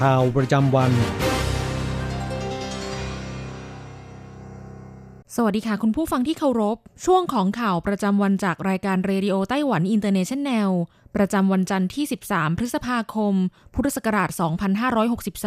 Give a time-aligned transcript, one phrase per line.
[0.00, 0.92] ข่าวประจำวัน
[5.34, 10.70] สวัสดีค่ะ คุณผู้ฟังที่เคารพ ช่วงของข่าวประจำวันจากรายการ Radio Taiwan International
[11.16, 13.34] ประจำวันจันทร์ที่ 13 พฤษภาคม
[13.74, 14.30] พุทธศักราช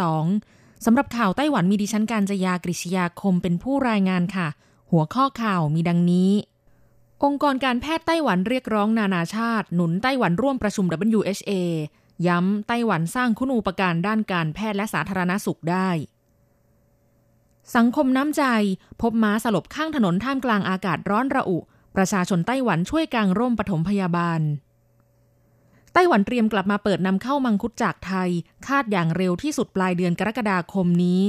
[0.04, 4.48] 2562 สำหรับข่าวไต้หวันมีดิฉันการจยากริชยาคมเป็นผู้รายงานค่ะ
[4.92, 6.32] หัวข้อข่าวมีดังนี้
[7.24, 11.52] องค์กรการแพทย์ไต้หวันเรียกร้องนานาชาติ หนุนไต้หวันร่วมประชุม WHO
[12.28, 15.90] ย้ำไต้หวันสร้างคุณูปการด้านการแพทย์และสาธารณสุขได้
[17.76, 18.44] สังคมน้ำใจ
[19.02, 21.58] พบม้าสลบข้างถนนท่ามกลางอากาศร้อนระอุ
[21.96, 24.42] ประชาชนไต้หวันช่วยกางร่มปฐมพยาบาล
[25.94, 28.30] ไต้หวันเตรียมกลับมาเปิดนำเข้ามังคุดจากไทย
[28.68, 31.22] คาดอย่างเร็วที่สุดปลายเดือนกรกฎาคมนี้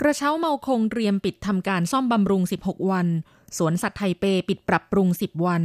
[0.00, 3.06] กระเช้าเมาคงเตรียมปิดทำการซ่อมบำรุง 16 วัน
[3.56, 5.62] สวนสัตว์ไทเปปิดปรับปรุง 10 วัน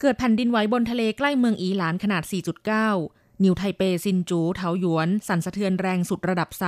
[0.00, 2.22] เกิดแผ่นดินไหวบนทะเลใกล้เมืองอีหลานขนาด
[2.82, 6.60] 4.9 นิวไทเปซินจูเถาหยวน สั่นสะเทือนแรงสุดระดับ 3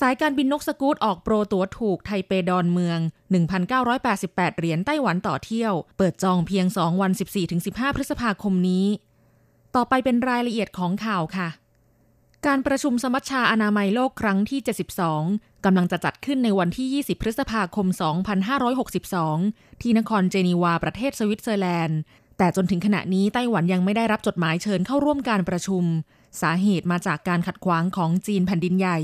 [0.00, 2.98] สายการบินนกสกู๊ตออกโปรตั๋วถูกไทเปดอนเมือง
[3.78, 7.12] 1,988 เหรียญไต้หวันต่อเที่ยว เปิดจองเพียง 2 วัน
[7.54, 8.86] 14-15 พฤษภาคมนี้
[9.74, 11.48] ต่อไปเป็นรายละเอียดของข่าวค่ะ
[12.46, 14.60] การประชุมสมัชชาอนามัยโลกครั้งที่
[15.12, 17.86] 72 กำลังจะจัดขึ้นในวันที่ 20 พฤษภาคม
[19.04, 21.98] 2562 ที่นครเจนีวาประเทศสวิตเซอร์แลนด์
[22.38, 25.84] แต่จนถึงขณะนี้ไต้หวันยังไม่ได้รับจดหมายเชิญเข้าร่วมการประชุม
[26.42, 28.98] สาเหตุมาจากการขัดขวางของจีนแผ่นดินใหญ่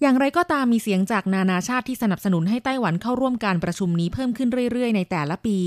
[0.00, 5.58] อย่างไรก็ตามมีเสียงจากนานาชาติที่สนับสนุนให้ไต้หวันเข้าร่วมการประชุมนี้เพิ่มขึ้นเรื่อยๆ ในแต่ละปี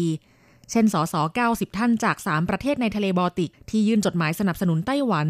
[0.71, 1.15] เช่น สส
[1.47, 5.27] 90 ท่านจาก 3 ประเทศในทะเลบอลติก ที่ยื่นจดหมายสนับสนุนไต้หวัน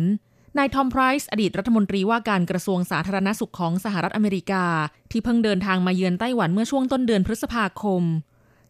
[0.58, 4.66] นายทอมไพรซ์อดีตรัฐมนตรีว่าการกระทรวงสาธารณสุขของสหรัฐอเมริกา
[5.12, 8.04] ที่เพิ่งเดินทางมาเยือนไต้หวันเมื่อช่วงต้นเดือนพฤษภาคม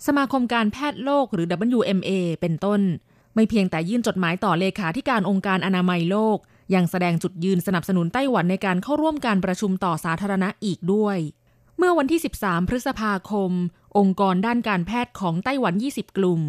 [0.07, 1.47] สมาคมการแพทย์โลกหรือ
[1.77, 2.11] WMA
[2.41, 2.81] เป็นต้น
[3.35, 6.37] ไม่เพียงแต่ยื่นจดหมายต่อเลขาธิการองค์การอนามัยโลก
[6.75, 11.17] ยังแสดงจุดยืนสนับสนุนไต้หวันในการเข้าร่วมการประชุมต่อสาธารณะอีกด้วย
[11.77, 13.51] เมื่อวันที่ 13 พฤษภาคม
[13.97, 16.41] องค์กรด้านการแพทย์ของไต้หวัน 20 กลุ่ม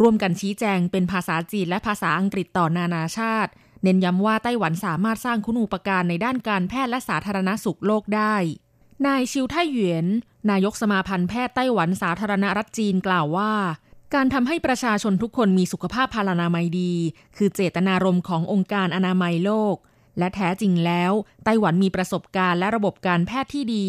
[0.00, 3.50] ร่วมกันชี้แจงเป็นภาษาจีนและภาษาอังกฤษต่อนานาชาติ
[3.82, 8.34] เน้นย้ำว่าไต้หวันสามารถสร้างคุณูปการในด้านการแพทย์และสาธารณสุขโลกได้
[9.06, 10.06] นายชิวไทเหวียน
[10.50, 13.52] นายกสมาพันธ์แพทย์ไต้หวันสาธารณรัฐจีนกล่าวว่า
[14.14, 16.92] การทำให้ประชาชนทุกคนมีสุขภาพพลานามัยดี
[17.36, 19.76] คือเจตนารมณ์ขององค์การอนามัยโลก
[20.18, 21.12] และแท้จริงแล้ว
[21.44, 23.86] ไต้หวันมีประสบการณ์และระบบการแพทย์ที่ดี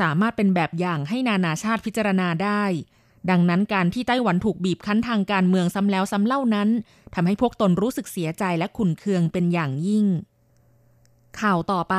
[0.00, 2.62] สามารถเป็นแบบอย่างให้นานาชาติพิจารณาได้
[3.30, 6.68] ดังนั้นการที่ไต้หวันถูกบีบคั้นทางการเมืองซ้ำแล้วซ้ำเล่านั้น
[7.14, 10.06] ทำให้พวกตนรู้สึกเสียใจและขุนเคืองเป็นอย่างยิ่ง
[11.40, 11.96] ข่าวต่อไป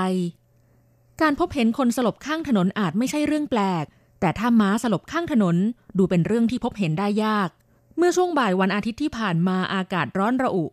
[1.21, 3.85] การพบเห็นคนสลบข้างถนนอาจไม่ใช่เรื่องแปลก
[4.19, 5.55] แต่ถ้าม้าสลบข้างถนน
[5.97, 7.49] ดูเป็นเรื่องที่พบเห็นได้ยาก
[7.97, 10.65] เมื่อช่วงบ่ายวันอาทิตย์ที่ผ่านมาอากาศร้อนระอุ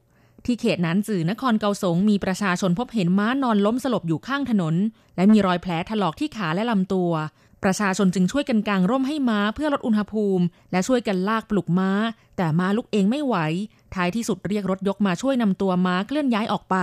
[0.45, 4.75] ที่เขตนั้นจื่อนครเกาสงมีประชาชนพบเห็นม้านอนล้มสลบอยู่ข้างถนน
[5.17, 7.11] และมีรอยแผลถลอกที่ขาและลำตัว
[7.65, 11.91] ประชาชนจึงช่วยกันกางร่มให้ม้าเพื่อลดอุณหภูมิ และช่วยกันลากปลุกม้า
[12.37, 13.37] แต่ม้าลุกเองไม่ไหว
[13.95, 16.77] ท้ายที่สุดเรียกรถยกมาช่วยนำตัวม้าเคลื่อนย้ายออกไป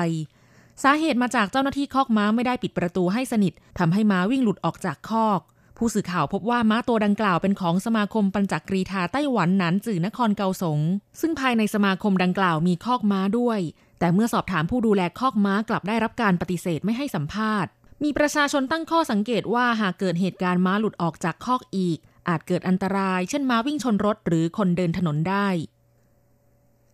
[0.84, 5.42] สาเหตุมาจากเจ้าหน้าที่คอกม้าไม่ได้ปิดประตูให้สนิททำให้ม้าวิ่งหลุดออกจากคอก
[5.78, 10.80] ผู้สื่อข่าวพบว่าม้าตัวดังกล่าวเป็นของสมาคมปัญจักรีธาไต้หวันหนานจื่อนครเกาสง
[11.22, 13.60] ซึ่งภายในสมาคมดังกล่าวมีคอกม้าด้วย
[14.00, 17.72] แต่เมื่อสอบถามผู้ดูแลคอกม้ากลับได้รับการปฏิเสธไม่ให้สัมภาษณ์
[18.04, 21.98] มีประชาชนตั้งข้อสังเกตว่าหากเกิดเหตุการณ์ม้าหลุดออกจากคอกอีก
[22.28, 25.48] อาจเกิดอันตราย เช่นม้าวิ่งชนรถหรือคนเดินถนนได้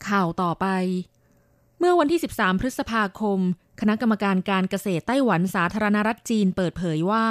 [0.07, 0.67] ข่าวต่อไป
[1.79, 3.39] เมื่อวันที่ 13 พฤษภาคม
[3.79, 7.25] คณะกรรมการการเกษตรไต้หวันสาธารณรัฐจีนเปิดเผยว่า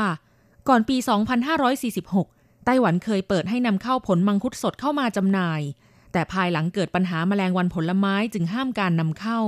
[0.68, 0.96] ก่อนปี
[1.80, 5.60] 2546 ไต้หวันเคยเปิดให้นำเข้าผลมังคุดสดเข้ามาจำหน่าย
[6.12, 9.40] แต่ภายหลังเกิดปัญหาแมลงวันผลไม้จึงห้ามการนำเข้า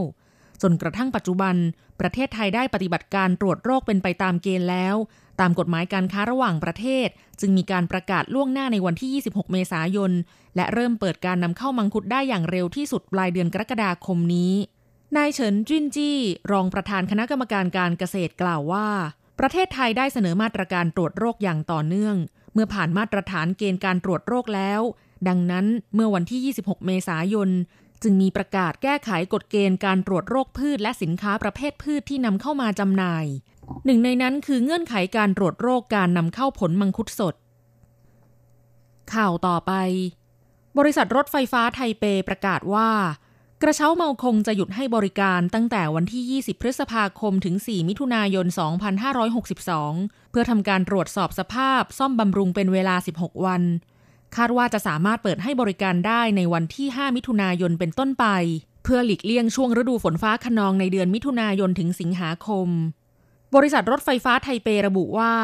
[0.62, 1.56] จนกระทั่งปัจจุบัน
[2.00, 4.97] ประเทศไทยได้ปฏิบัติการตรวจโรคเป็นไปตามเกณฑ์แล้ว
[5.41, 7.08] ตามกฎหมายการค้าระหว่างประเทศ
[7.41, 10.12] จึงมีการประกาศล่วงหน้าในวันที่ 26 เมษายน
[10.56, 14.53] และเริ่มเปิดการนำเข้ามังคุดได้อย่างเร็วที่สุดปลายเดือนกรกฎาคมนี้
[15.17, 16.19] นายเฉินจินจี้
[16.53, 18.88] รองประธานคณะกรรมการการเกษตรกล่าวว่า
[19.38, 22.17] ประเทศไทยได้เสนอมาตรการตรวจโรคอย่างต่อเนื่อง
[22.52, 24.81] เมื่อผ่านมาตรฐานเกณฑ์การตรวจโรคแล้ว
[25.29, 27.49] ดังนั้นเมื่อวันที่ 26 เมษายน
[28.02, 33.26] จึงมีประกาศแก้ไขกฎเกณฑ์การตรวจโรคพืชและสินค้าประเภทพืชที่นำเข้ามาจำหน่าย
[33.84, 37.34] หนึ่งในนั้นคือเงื่อนไขการตรวจโรคการนำเข้าผลมังคุดสด
[39.14, 39.72] ข่าวต่อไป
[40.78, 42.90] บริษัทรถไฟฟ้าไทเปประกาศว่า
[43.62, 48.46] กระเช้าเมาคงจะหยุดให้บริการตั้งแต่วันที่ 20 พฤษภาคมถึง 4 มิถุนายน
[49.58, 53.62] 2562 เพื่อทำการตรวจสอบสภาพซ่อมบำรุงเป็นเวลา 16 วัน
[54.37, 58.27] คาดว่าจะสามารถเปิดให้บริการได้ในวันที่ 5 มิถุนายนเป็นต้นไป
[58.85, 62.69] เพื่อหลีกเลี่ยงช่วงฤดูฝนฟ้าขนองในเดือนมิถุนายนถึงสิงหาคม
[63.55, 65.35] บริษัทรถไฟฟ้าไทเประบุว่า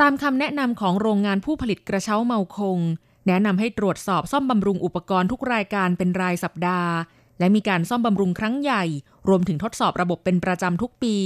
[0.00, 2.78] ตามคำแนะนำของโรงงานผู้ผลิตกระเช้าเมาคง
[3.26, 6.92] แนะนำให้ตรวจสอบซ่อมบำรุงอุปกรณ์ทุกรายการเป็นรายสัปดาห์
[7.38, 8.84] และมีการซ่อมบำรุงครั้งใหญ่
[9.28, 11.16] รวมถึงทดสอบระบบเป็นประจำทุกปี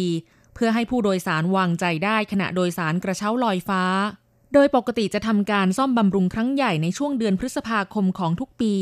[0.55, 3.83] เพื่อให้ผู้โดยสารวางใจได้ขณะโดยสารกระเช้าลอยฟ้า
[4.53, 8.75] โดยปกติจะทำการซ่อมบำรุงครั้งใหญ่ในช่วงเดือนพฤษภาคมของทุกปี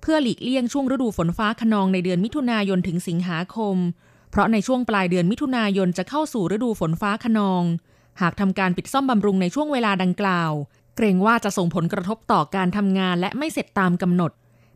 [0.00, 3.76] เพื่อหลีกเลี่ยงช่วงฤดูฝนฟ้าขนองในเดือนมิถุนายนถึงสิงหาคม
[4.30, 7.64] เพราะในช่วงปลายเดือนมิถุนายนจะเข้าสู่ฤดูฝนฟ้าขนอง
[8.20, 10.52] หากทำการปิดซ่อมบำรุงในช่วงเวลาดังกล่าว
[10.96, 14.30] เกรงว่าจะส่งผลกระทบต่อการทำงานและไม่เสร็จตามกำหนด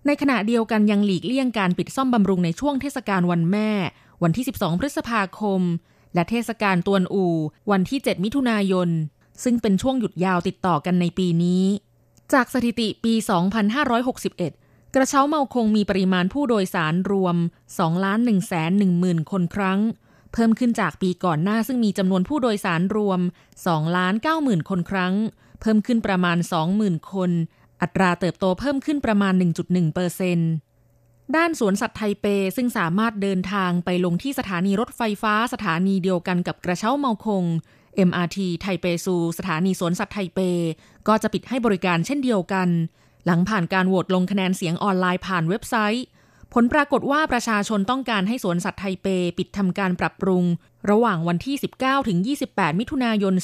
[0.06, 3.70] ในขณะเดียวกันยังหลีกเลี่ยงการปิดซ่อมบำรุงในช่วงเทศกาลวันแม่
[4.22, 5.60] วันที่ 12 พฤษภาคม
[6.14, 7.26] และเทศกาลตวนอู
[7.70, 8.88] วันที่ 7 มิถุนายน
[9.42, 11.64] ซึ่งเป็นช่วงหยุดยาวติดต่อกันในปีนี้
[12.32, 13.14] จากสถิติปี
[14.18, 17.36] 2561 กระเช้าเมาคงมีปริมาณผู้โดยสารรวม
[17.70, 19.80] 2 ล้าน1 1 0 0 0 0คนครั้ง
[20.32, 23.20] เพิ่มขึ้นจากปีก่อนหน้าซึ่งมีจำนวนผู้โดยสารรวม
[23.58, 25.14] 2 ล้าน9 0,000คนครั้ง
[25.60, 26.38] เพิ่มขึ้นประมาณ
[26.74, 27.30] 20,000 คน
[27.82, 29.32] อัตราเติบโตเพิ่มขึ้นประมาณ
[29.64, 30.50] 1.1เปอร์เซ็นต์
[31.36, 32.26] ด้านสวนสัตว์ไทเป
[32.56, 37.44] ซึ่งสามารถเดินทางไปลงที่สถานีรถไฟฟ้าสถานีเดียวกันกับกระเช้าเมาคง
[38.08, 40.40] MRT ไทเปซูสถานีสวนสัตว์ไทเป
[41.08, 42.68] ก็จะปิดให้บริการเช่นเดียวกัน
[43.26, 46.04] หลังผ่านการโหวตลงคะแนนเสียงออนไลน์ผ่านเว็บไซต์
[46.54, 49.06] ผลปรากฏว่าประชาชนต้องการให้สวนสัตว์ไทเป
[49.38, 50.44] ปิดทำการปรับปรุง
[50.90, 52.18] ระหว่างวันที่ 19 ถึง
[52.48, 53.34] 28 มิถุนายน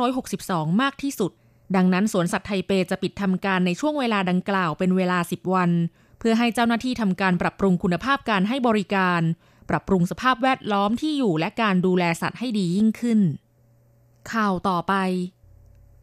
[0.00, 1.32] 2562 มากที่สุด
[1.76, 5.70] ดังนั้นสวนสัตว์ไทเปจะปิดทำการในช่วงเวลาดังกล่าวเป็นเวลา 10 วัน
[6.18, 9.20] เพื่อให้เจ้าหน้าที่ทำการปรับปรุงคุณภาพการให้บริการ
[9.70, 13.20] ปรับปรุงสภาพแวดล้อมที่อยู่และการดูแลสัตว์ให้ดียิ่งขึ้น
[14.32, 14.94] ข่าวต่อไป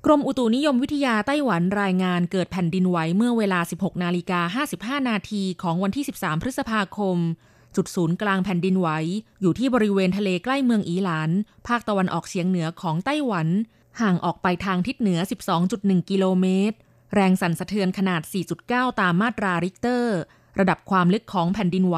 [0.05, 4.63] กรมอุตุนิยมวิทยาไต้หวันรายงานเกิดแผ่นดินไหวเมื่อเวลา 16 นาฬิกา
[4.99, 7.17] 55 นาทีของวันที่ 13 พฤษภาคม
[7.75, 8.87] จุดศูนย์กลางแผ่นดินไหว
[9.41, 11.29] อยู่ที่บริเวณทะเลใกล้เมืองอีหลาน
[11.67, 13.47] ภาคตะวันออกเฉียงเหนือของไต้หวัน
[14.01, 15.19] ห่างออกไปทางทิศเหนือ
[15.65, 16.77] 12.1 กิโลเมตร
[17.13, 18.21] แรงสั่นสะเทือนขนาด
[18.61, 20.17] 4.9 ตามมาตราริกเตอร์
[20.59, 21.97] ระดับความลึกของแผ่นดินไหว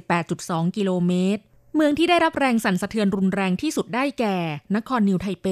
[0.00, 1.42] 88.2 กิโลเมตร
[1.74, 4.36] เมืองที่ได้รับแรงสั่นสะเทือนรุนแรงที่สุดได้แก่
[4.76, 5.46] นครนิวไทเป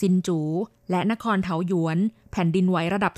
[0.00, 0.40] ซินจู
[0.90, 1.98] และนครเถาหยวน
[2.32, 3.14] แผ่นดินไหวระดับ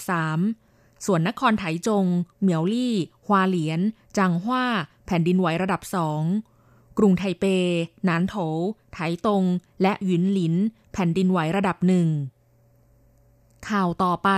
[0.50, 2.04] 3 ส่วนนครไถจง
[2.40, 2.94] เหมียวลี่
[3.26, 3.80] ฮวาเหลียน
[4.16, 4.64] จางฮวา
[5.06, 5.82] แผ่นดินไหวระดับ
[6.38, 7.44] 2กรุงไทเป
[8.08, 8.34] นานโถ
[8.94, 9.42] ไถตง
[9.82, 10.54] และหยุนหลิน
[10.92, 12.08] แผ่นดินไหวระดับหนึ่ง
[13.68, 14.30] ข่าวต่อไป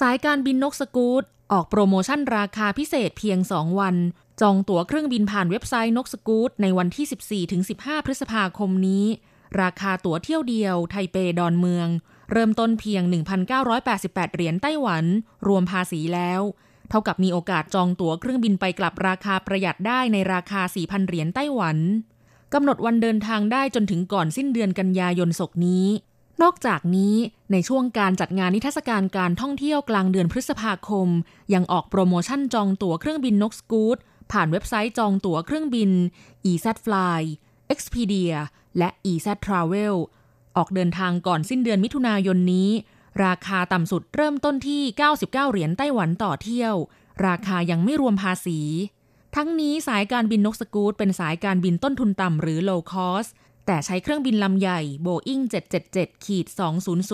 [0.00, 3.96] สายการบินนกสกูตออกโปรโมชั่นราคาพิเศษเพียง 2 วัน
[4.40, 7.06] จองตั๋วเครื่องบินผ่านเว็บไซต์นกสกูตในวันที่
[7.66, 9.04] 14-15 พฤษภาคมนี้
[9.62, 11.88] ราคาตั๋วเที่ยวเดียว ไทเปดอนเมือง
[12.32, 13.02] เริ่มต้นเพียง
[13.68, 15.04] 1,988 เหรียญไต้หวัน
[15.46, 16.40] รวมภาษีแล้ว
[16.90, 21.78] เท่ากับมีโอกาสจองตั๋วเครื่องบินไปกลับราคาประหยัดได้ในราคา 4,000 เหรียญไต้หวัน
[22.54, 25.86] กำหนดวันเดินทางได้จนถึงก่อนสิ้นเดือนกันยายนศกนี้
[26.42, 27.14] นอกจากนี้
[27.52, 31.08] ในช่วงการจัดงานนิทรรศการการท่องเที่ยวกลางเดือนพฤษภาคม
[31.54, 33.98] ยังออกโปรโมชั่นจองตั๋วเครื่องบินนกสกูต
[34.32, 35.90] ผ่านเว็บไซต์จองตั๋วเครื่องบิน
[36.50, 37.22] EZ Fly
[37.72, 38.32] Expedia
[38.78, 39.94] และ EZ Travel
[40.56, 42.70] ออกเดินทางก่อนสิ้นเดือนมิถุนายนนี้
[43.24, 46.74] ราคาต่ำสุดเริ่มต้นที่ 99 เหรียญไต้หวันต่อเที่ยว
[47.26, 48.60] ราคายังไม่รวมภาษี
[49.36, 53.30] ทั้งนี้สายการบินนกสกูตเป็นสายการบินต้นทุนต่ำหรือ low cost
[53.66, 55.42] แต่ใช้เครื่องบินลำใหญ่ Boeing
[55.84, 56.46] 777ขีด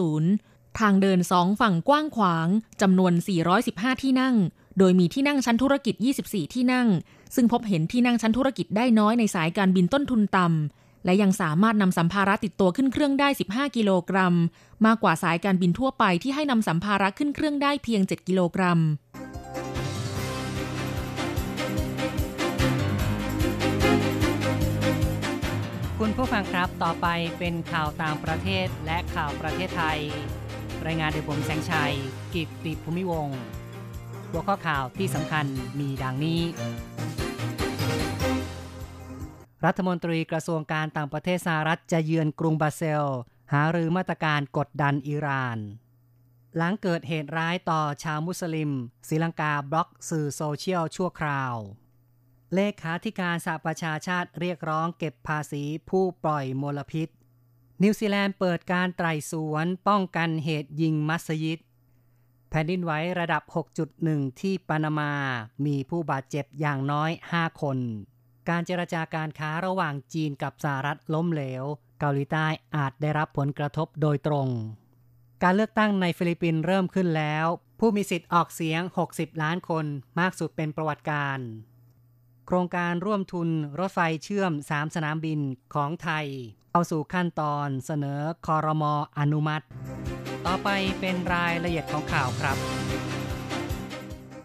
[0.07, 2.49] 200 ทางเดินสองฝั่งกว้างขวาง
[2.81, 3.13] จำนวน
[3.59, 4.37] 415 ที่นั่ง
[4.79, 6.89] โดยมีที่นั่งชั้นธุรกิจ 24 ที่นั่ง
[7.35, 14.35] ซึ่งพบเห็นที่นั่งชั้นธุรกิจได้น้อยในสายการบินต้นทุนต่ำ และยังสามารถนำสัมภาระติดตัวขึ้นเครื่องได้ 15 กิโลกรัม
[14.87, 18.79] มากกว่าสายการบินทั่วไปที่ให้นำสัมภาระขึ้นเครื่องได้เพียง 7 กิโลกรัม
[25.99, 27.07] คุณผู้ฟังครับ ต่อไป
[27.39, 30.01] เป็นข่าวต่างประเทศและข่าวประเทศไทย
[30.87, 31.95] รายงานโดยผมแสงชัย
[32.35, 33.41] กิตติภูมิวงศ์
[34.33, 35.47] หัวข้อข่าวที่สำคัญ
[35.79, 36.41] มีดังนี้
[39.65, 43.07] รัฐมนตรีกระทรวงการต่างประเทศสหรัฐจะเยือนกรุงบาเซล
[43.53, 45.59] หารือมาตรการกดดันอิหร่าน
[46.57, 48.71] หลังเกิดเหตุร้ายต่อชาวมุสลิม
[49.09, 51.55] ศรีลังกาบล็อกสื่อโซเชียลชั่วคราว
[52.55, 57.09] เลขาธิการสหประชาชาติเรียกร้องเก็บภาษีผู้ปล่อยมลพิษ
[57.83, 61.61] นิวซีแลนด์เปิดการไต่สวนป้องกันเหตุยิงมัสยิด
[62.55, 63.43] แผ่นดินไหวระดับ
[63.93, 65.13] 6.1 ที่ปานามา
[65.67, 67.79] มีผู้บาดเจ็บอย่างน้อย 5 คน
[68.49, 71.65] การเจรจาการค้าระหว่างจีนกับสหรัฐล้มเหลว
[71.99, 74.49] เกาหลีใต้อาจได้รับผลกระทบโดยตรง
[75.43, 77.47] การเลือกตั้งในฟิลิปปินส์เริ่มขึ้นแล้ว
[77.81, 78.81] ผู้มีสิทธิ์ออกเสียง
[79.13, 79.87] 60 ล้านคน
[80.21, 81.39] มากสุดเป็นประวัติการณ์
[82.47, 85.41] โครงการร่วมทุนรถไฟเชื่อม 3 สนามบิน
[85.75, 86.27] ของไทย
[86.73, 89.65] เข้าสู่ขั้นตอนเสนอคอรมออนุมัติ
[90.47, 90.69] ต่อไป
[91.01, 92.57] เป็นรายละเอียดของข่าวครับ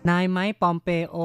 [0.09, 1.17] นายไมค์ปอมเปโอ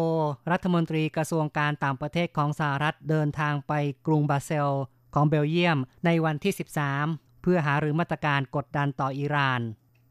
[0.50, 3.73] รัฐมนตรีกระทรวงการต่างประเทศของสหรัฐเดินทางไป
[4.07, 4.71] กรุงบาเซล
[5.14, 6.52] ของเบลเยียมในวันที่
[6.99, 9.61] 13 เพื่อหาหรือมาตรการกดดันต่ออิหร่าน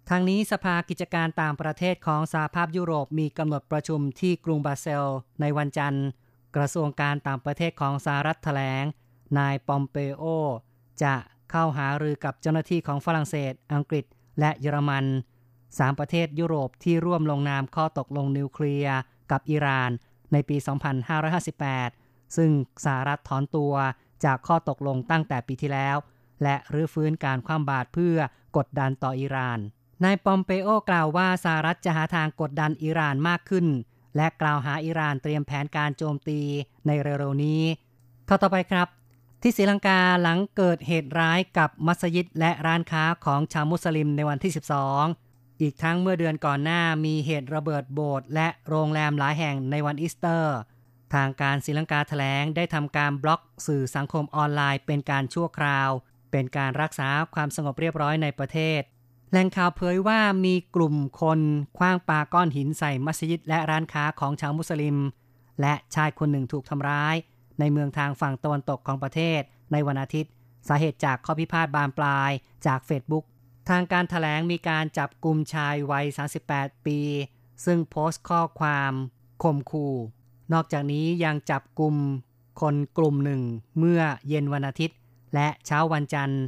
[0.10, 5.06] ทางนี้สภากิจการต่างประเทศของสหภาพยุโรปมีกำหนดประชุมที่กรุงบาเซล
[5.41, 6.06] ในวันจันทร์
[6.55, 8.84] กระทรวงการต่างประเทศของสหรัฐแถลง
[9.38, 10.24] นายปอมเปโอ
[11.03, 11.15] จะ
[11.51, 14.05] เข้าหารือกับเจ้าหน้าที่ของฝรั่งเศส อังกฤษ
[14.39, 15.05] และเยอรมัน
[15.79, 18.98] สามประเทศยุโรปที่ร่วมลงนามข้อตกลงนิวเคลียร์
[19.31, 19.91] กับอิหร่าน
[20.31, 20.58] ในปี
[21.22, 22.51] 2558 ซึ่ง
[22.86, 23.74] สหรัฐถอนตัว
[24.25, 25.98] จากข้อตกลงตั้งแต่ปีที่แล้ว
[26.43, 28.17] และรื้อฟื้นการคว่ำบาตรเพื่อ
[28.58, 29.60] กดดันต่ออิหร่าน
[30.03, 33.65] นายปอมเปโอกล่าวว่าสหรัฐจะหาทางกดดันอิหร่านมากขึ้น
[34.15, 36.39] และกล่าวหาอิหร่านเตรียมแผนการโจมตี
[36.88, 37.63] ในเร็วๆนี้
[38.25, 38.88] เข้าต่อไปครับ
[39.41, 44.51] ที่ศรีลังกาหลังเกิดเหตุร้ายกับมัสยิดและร้านค้าของชาวมุสลิมในวันที่
[45.06, 50.58] 12 อีกทั้งเมื่อเดือนก่อนหน้ามีเหตุระเบิดโบสถ์และโรงแรมหลายแห่งในวันอีสเตอร์
[51.13, 55.89] ทางการศรีลังกาแถลงได้ทำการบล็อกสื่อสังคมออนไลน์เป็นการชั่วคราว
[56.32, 58.82] เป็นการรักษาความสงบเรียบร้อยในประเทศ
[59.32, 61.40] แหล่งข่าวเผยว่ามีกลุ่มคน
[61.78, 64.98] คว้างปาก้อนหินใส่มัสยิดและร้านค้าของชาวมุสลิม
[65.62, 67.16] และชายคนหนึ่งถูกทำร้าย
[67.60, 70.32] ในเมืองทางฝั่งตะวันตกของประเทศ ในวันอาทิตย์
[70.68, 72.32] สาเหตุจากข้อพิพาทบานปลาย
[72.66, 73.26] จากเฟซบุ๊ก
[73.70, 76.06] ทางการถแถลงมีการจับกลุ่มชายวัย
[76.46, 77.00] 38 ปี
[77.66, 78.92] ซึ่งโพสต์ข้อความ
[79.44, 79.96] ข่มขู่
[80.54, 81.96] นอกจากนี้ยังจับกลุ่ม
[82.62, 83.42] คนกลุ่มหนึ่ง
[83.80, 84.98] เมื่อเย็นวันอาทิตย์
[85.34, 86.42] และเช้าวันจันทร์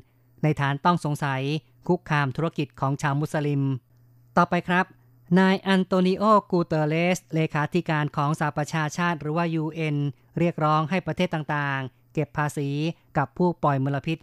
[0.43, 1.41] ในฐานต้องสงสัย
[1.87, 3.61] คุกคามธุรกิจของชาวมุสลิม
[4.37, 4.85] ต่อไปครับ
[5.39, 9.97] นายอันโตนิโอ กูเตเรส เลขาธิการของสหประชาชาติหรือว่า UN
[10.39, 12.69] เรียกร้องให้ประเทศต่างๆ เก็บภาษี
[13.17, 14.17] กับผู้ปล่อยมลพิษ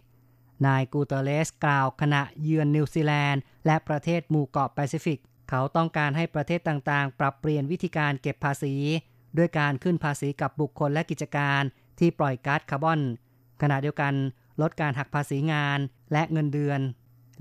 [0.65, 8.73] นายกูเตเรสกล่าวขณะเยือนนิวซีแลนด์ และประเทศหมู่เกาะแปซิฟิก เขาต้องการให้ประเทศต่างๆ ปรับเปลี่ยนวิธีการเก็บภาษี
[9.37, 11.61] ด้วยการขึ้นภาษีกับบุคคลและกิจการ
[11.99, 12.99] ที่ปล่อยก๊าซคาร์บอน
[13.61, 14.13] ขณะเดียวกัน
[14.61, 15.79] ลดการหักภาษีงาน
[16.11, 16.79] และเงินเดือน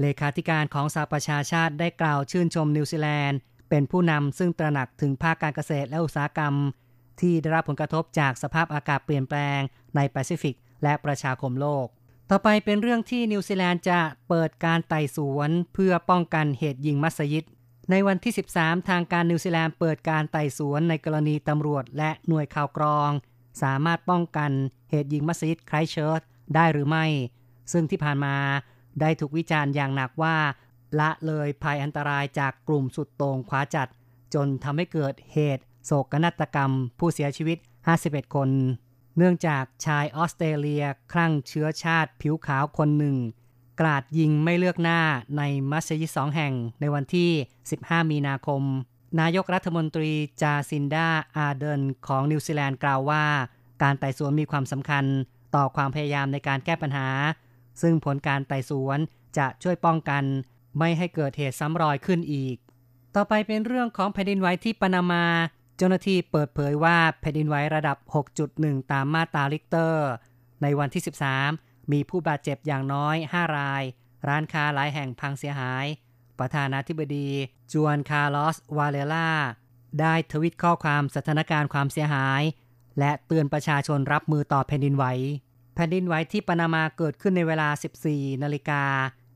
[0.01, 3.39] เลขาธิการของสหประชาชาติได้กล่าวชื่นชมนิวซีแลนด์
[3.71, 6.55] เป็นผู้นำซึ่งตระหนักถึงภาคการเกษตรและอุตสาหกรรม
[7.21, 9.61] ที่ได้รับผลกระทบจากสภาพอากาศเปลี่ยนแปลง
[9.97, 11.87] ในแปซิฟิกและประชาคมโลก
[12.31, 17.45] ต่อไปเป็นเรื่องที่นิวซีแลนด์จะเปิดการไต่สวนเพื่อป้องกันเหตุยิงมัสยิด
[17.91, 23.11] ในวันที่ 13 ทางการนิวซีแลนด์เปิดการไต่สวนในกรณีตำรวจและหน่วยข่าวกรอง
[23.63, 24.51] สามารถป้องกัน
[24.91, 26.21] เหตุยิงมัสยิดไครเชิร์ต
[26.55, 27.07] ได้หรือไม่
[27.73, 28.37] ซึ่งที่ผ่านมา
[29.01, 30.37] ได้ถูกวิจารณ์อย่างหนักว่า
[31.01, 33.89] ละเลยภัยอันตรายจากกลุ่มสุดโต่งขวาจัด
[34.35, 37.59] จนทำให้เกิดเหตุโศกนาฏกรรม ผู้เสียชีวิต
[37.97, 38.49] 51 คน
[39.17, 43.17] เนื่องจากชายออสเตรเลียคลั่งเชื้อชาติผิวขาวคนหนึ่ง
[43.81, 45.01] กราดยิงไม่เลือกหน้า
[45.39, 47.31] ในมัสยิดสองแห่งในวันที่
[47.71, 48.63] 15 มีนาคม
[49.21, 53.25] นายกรัฐมนตรีจาซินดาอาเดนของนิวซีแลนด์กล่าวว่า
[53.83, 55.05] การไต่สวนมีความสำคัญ
[55.55, 57.09] ต่อความพยายามในการแก้ปัญหา
[57.83, 58.99] ซึ่งผลการไต่สวน
[59.39, 60.25] จะช่วยป้องกัน
[60.79, 62.57] ไม่ให้เกิดเหตุซ้ำรอยขึ้นอีก
[63.15, 65.27] ต่อไปเป็นเรื่องของแผ่นดินไหวที่ปานามา
[65.77, 67.97] เจ้าหน้าที่เปิดเผยว่าแผ่นดินไหวระดับ
[68.45, 70.07] 6.1 ตามมาตราริกเตอร์
[70.63, 71.03] ในวันที่
[71.47, 73.83] 13 มีผู้บาดเจ็บอย่างน้อย 5 ราย
[74.29, 75.87] ร้านค้าหลายแห่งพังเสียหาย
[76.39, 77.29] ประธานาธิบดี
[77.73, 79.31] จวนคาร์ลอส วาเลล่า
[80.01, 82.43] ได้ทวิตข้อความสถานการณ์ความเสียหาย
[82.99, 85.05] และเตือนประชาชนรับมือต่อแผ่นดินไหว
[85.75, 87.69] แผ่นดินไหวที่ปานามาเกิดขึ้นในเวลา
[88.07, 88.83] 14 นาฬิกา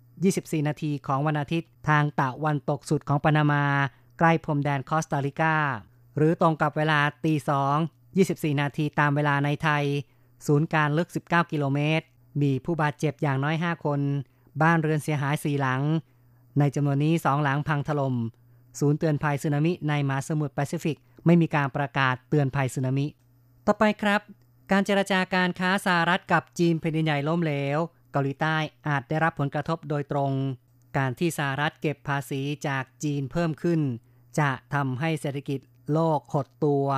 [0.04, 3.64] 24 นาทีของวันอาทิตย์ทางตะวันตกสุดของปานามา
[4.18, 5.54] ใกล้พรมแดนคอสตาริกา
[6.16, 7.34] หรือตรงกับเวลาตี
[7.94, 9.84] 2 24 นาทีตามเวลาในไทย
[10.46, 12.06] ศูนย์การลึก 19 กิโลเมตร
[12.42, 14.00] มีผู้บาดเจ็บอย่างน้อย 5 คน
[14.62, 15.82] บ้านเรือนเสียหาย 4 หลัง
[16.58, 18.14] ในจำนวนนี้ 2 หลังพังถลม่ม
[18.80, 23.06] ศูนย์เตือนภัยสึนามิในมหาสมุทรแปซิฟิก ไม่มีการประกาศเตือนภัยสึนามิ
[23.66, 24.20] ต่อไปครับ
[24.70, 27.78] การเจรจาการค้าสหรัฐกับจีนแผ่นดินใหญ่ล้มเหลว
[28.12, 28.56] เกาหลีใต้
[28.88, 30.32] อาจได้รับผลกระทบโดยตรง
[30.96, 33.80] การที่สหรัฐเก็บภาษีจากจีนเพิ่มขึ้น
[34.38, 35.60] จะทำให้เศรษฐกิจ
[35.92, 36.88] โลกหดตัว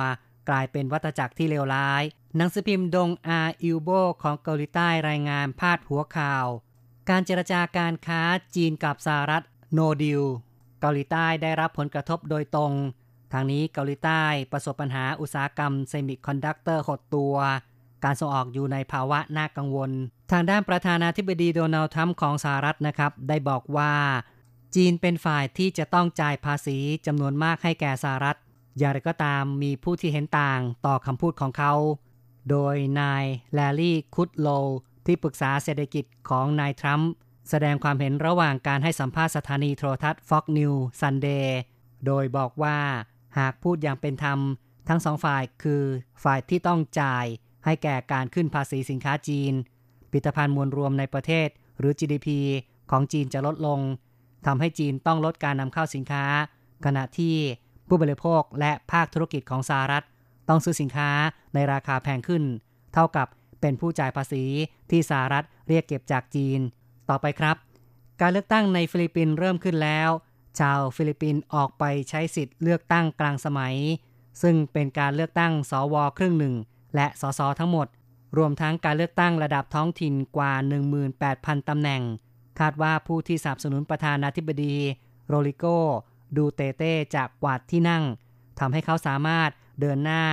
[0.49, 2.03] กลายเป็นวัฏจักรที่เลวร้าย
[2.35, 3.89] หนังสือพิมพ์ดงอาอิลโบ
[4.23, 6.45] ของเกาหลีใต้รายงานพาดหัวข่าว
[7.09, 8.21] การเจรจาการค้า
[8.55, 9.43] จีนกับสหรัฐ
[9.73, 10.21] โนดิล
[10.79, 12.73] เกาหลีใต้ได้รับผลกระทบโดยตรง
[13.33, 17.35] ทั้งนี้เกาหลีใต้ประสบปัญหาอุตสาหกรรมเซมิคอนดักเตอร์หดตัว
[18.03, 19.91] การส่งออกอยู่ในภาวะน่ากังวล
[20.31, 23.93] ทางด้านประธานาธิบดีโดนัลด์ทรัมป์ของสหรัฐนะครับ ได้บอกว่า
[24.75, 28.37] จีนเป็นฝ่ายที่จะต้องจ่ายภาษีจำนวนมากให้แก่สหรัฐ
[28.77, 31.73] อย่างไรก็ตามมีผู้ที่เห็นต่างต่อคำพูดของเขา
[32.49, 34.47] โดยนายแลลี่คุดโล
[35.05, 37.11] ที่ปรึกษาเศรษฐกิจของนายทรัมป์
[37.49, 41.47] แสดงความเห็นระหว่างการให้สัมภาษณ์สถานีโทรทัศน์ Fox News Sunday
[42.05, 42.77] โดยบอกว่า
[43.37, 44.39] หากพูดอย่างเป็นธรรม
[44.87, 45.83] ทั้งสองฝ่ายคือ
[46.23, 47.25] ฝ่ายที่ต้องจ่าย
[47.65, 49.53] ให้แก่การขึ้นภาษีสินค้าจีน
[50.11, 51.47] ผลิตภัณฑ์มวลรวมในประเทศ
[51.79, 52.27] หรือ GDP
[52.91, 53.79] ของจีนจะลดลง
[54.45, 56.25] ทำให้จีนต้องลดการนำเข้าสินค้า
[56.85, 57.35] ขณะที่
[57.87, 60.05] ผู้บริโภคและภาคธุรกิจของสหรัฐ
[60.49, 61.09] ต้องซื้อสินค้า
[61.53, 62.43] ในราคาแพงขึ้น
[62.93, 63.27] เท่ากับ
[63.61, 64.43] เป็นผู้จ่ายภาษี
[64.91, 66.59] ที่สหรัฐเรียกเก็บจากจีน
[67.09, 67.57] ต่อไปครับ
[68.21, 70.09] การเลือกตั้งในฟิลิปปินส์เริ่มขึ้นแล้ว
[70.59, 73.75] ชาวฟิลิปปินส์ออกไปใช้สิทธิ์เลือกตั้งกลางสมัย
[74.41, 75.95] ซึ่งเป็นการเลือกตั้งสว.
[76.17, 76.55] ครึ่งหนึ่ง
[76.95, 77.87] และสสทั้งหมด
[78.37, 80.53] รวมทั้งการเลือกตั้งระดับท้องถิ่นกว่า
[81.11, 82.01] 18,000 ตำแหน่ง
[82.59, 84.75] คาดว่าผู้ที่สนับสนุนประธานาธิบดี
[85.27, 85.65] โรลิโก
[86.37, 88.03] ดูเตเต้จะกวาดที่นั่ง
[88.59, 89.49] ทำให้เขาสามารถ
[89.79, 90.23] เดินหน้า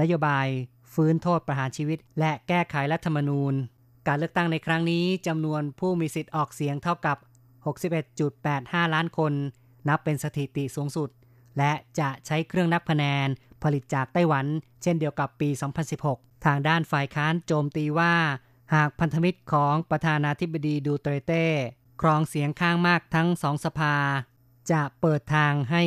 [0.00, 0.46] นโยบาย
[0.94, 3.54] ฟื้นโทษประหารชีวิต และแก้ไขรัฐธรรมนูญ
[4.06, 7.16] การเลือกตั้งในครั้งนี้จำนวนผู้มีสิทธิ์ออกเสียงเท่ากับ
[8.06, 9.32] 61.85 ล้านคน
[9.88, 11.10] นับเป็นสถิติสูงสุด
[11.58, 13.28] และจะใช้เครื่องนับคะแนน
[13.62, 14.46] ผลิตจากไต้หวัน
[14.82, 15.48] เช่นเดียวกับปี
[15.96, 18.14] 2016 ทางด้านฝ่ายค้านโจมตีว่า
[18.74, 21.46] หากพันธมิตรของประธานาธิบดีดูเตเต้
[22.00, 23.94] ครองเสียงข้างมากทั้งสองสภา
[24.70, 25.82] จะเปิดทางให้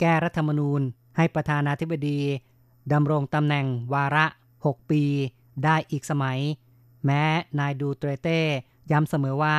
[0.00, 0.80] แก้รัฐธรรมนูญ
[1.16, 2.20] ให้ประธานาธิบดี
[2.92, 4.26] ดำรงตำแหน่งวาระ
[4.58, 5.02] 6 ปี
[5.64, 6.38] ได้อีกสมัย
[7.04, 7.22] แม้
[7.58, 8.40] นายดูเตเต้
[8.90, 9.56] ย้ำเสมอว่า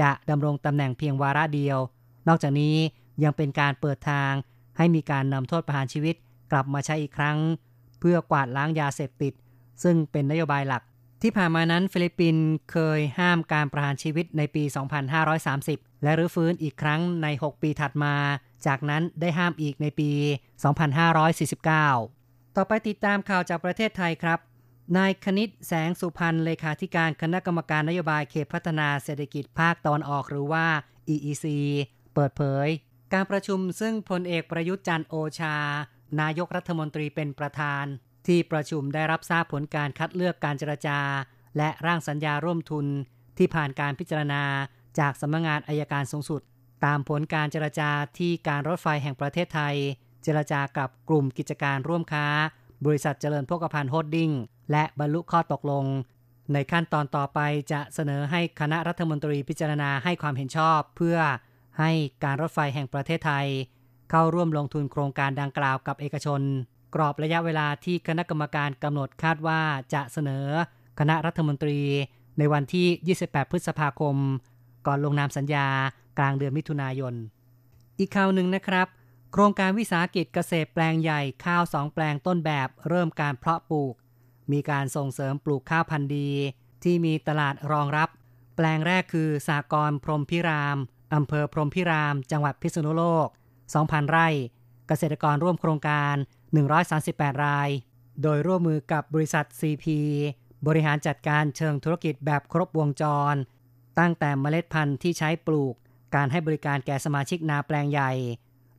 [0.00, 1.78] จะดำรงตำแหน่งเพียงวาระเดียว
[2.28, 2.76] นอกจากนี้
[3.22, 4.32] ยังเป็นการเปิดทาง
[4.76, 6.14] ให้มีการนำโทษประหารชีวิต
[6.52, 7.38] กลับมาใช้อีกครั้ง
[8.00, 9.32] เพื่อกวาดล้างยาเสพติด
[9.82, 10.82] ซึ่งเป็นนโยบายหลัก
[11.22, 14.64] ที่ผ่านมานั้นฟิลิปปินส์เคยห้ามการประหารชีวิตในปี
[15.34, 18.14] 2530 และรื้อฟื้นอีกครั้งใน 6 ปีถัดมา
[18.66, 20.10] จากนั้นได้ห้ามอีกในปี
[21.72, 24.38] 2549 ต่อไปติดตามข่าวจากประเทศไทยครับ
[24.96, 30.66] นายคณิตแสงสุพันธ์เลขาธิการคณะกรรมการนโยบายเขตพัฒนาเศรษฐกิจภาคตอนออกหรือว่า
[31.14, 31.46] EEC
[32.14, 32.68] เปิดเผย
[33.14, 35.56] การประชุมซึ่งพลเอกประยุทธ์จันโอชา
[36.20, 37.84] นายกรัฐมนตรีเป็นประธาน
[38.26, 40.98] ที่ประชุมได้รับทราบผลการคัดเลือกการเจรจา
[41.56, 42.86] และร่างสัญญาร่วมทุน
[43.38, 44.42] ที่ผ่านการพิจารณา
[44.98, 46.40] จากสำนักงงานอายการสูงสุด
[46.84, 49.74] ตามผลการเจรจาที่การรถไฟแห่งประเทศไทย
[50.22, 52.26] เจรจากับกลุ่มกิจการร่วมค้า
[52.84, 54.30] บริษัทเจริญพกพันธ์โฮดดิ้ง
[54.70, 55.84] และบรรลุข้อตกลง
[56.52, 57.40] ในขั้นตอนต่อไป
[57.72, 61.18] จะเสนอให้คณะรัฐมนตรีพิจารณาให้ความเห็นชอบ เพื่อ
[61.78, 61.90] ให้
[62.24, 63.46] การรถไฟแห่งประเทศไทย
[64.10, 66.40] เข้าร่วมลงทุนโครงการดังกล่าวกับเอกชน
[66.94, 69.60] กรอบระยะเวลาที่คณะกรรมการกำหนดคาดว่า
[69.94, 70.46] จะเสนอ
[70.98, 71.80] คณะรัฐมนตรี
[72.38, 74.16] ในวันที่ 28 พฤษภาคม
[74.86, 75.66] ก่อนลงนามสัญญา
[76.18, 77.14] กลางเดือนมิถุนายน
[77.98, 78.86] อีกข่าวหนึ่งนะครับ
[79.32, 83.94] โครงการวิสาหกิจเกษตรแปลงใหญ่ข้าวสองแปลงต้นแบบเริ่มการเพาะปลูก
[84.52, 86.30] มีการส่งเสริมปลูกข้าวพันธุ์ดี
[86.82, 88.08] ที่มีตลาดรองรับ
[88.56, 90.78] แปลงแรกคือสากรพรมพิราม
[91.14, 93.28] อำเภอพรมพิราม จังหวัดพิษณุโลก
[93.68, 94.28] 2,000 ไร่
[94.88, 96.14] เกษตรกรร่วมโครงการ
[96.78, 97.68] 138 ราย
[98.22, 99.86] โดยร่วมมือกับบริษัท CP
[100.66, 103.34] บริหารจัดการเชิงธุรกิจแบบครบวงจร
[103.98, 105.74] ตั้งแต่เมล็ดพันธุ์ที่ใช้ปลูก
[106.14, 108.12] การให้บริการแก่สมาชิกนาแปลงใหญ่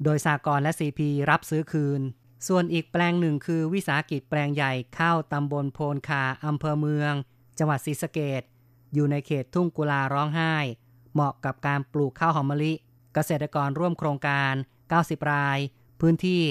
[0.04, 2.02] โดยสากรและ CP รับซื้อคืน
[2.48, 7.14] ส่วนอีกแปลงหนึ่งคือวิสาหกิจแปลงใหญ่ข้าวตำบลโพนคาอำเภอเมือง
[7.60, 8.42] จังหวัดศรีสะเกษ
[8.94, 10.56] อยู่ในเขตทุ่งกุลาร้องไห้
[11.16, 12.74] เหมาะกับการปลูกข้าวหอมมะลิ
[13.14, 14.54] เกษตรกรร่วมโครงการ
[14.92, 15.58] 90 ราย
[16.02, 16.42] พื้นที่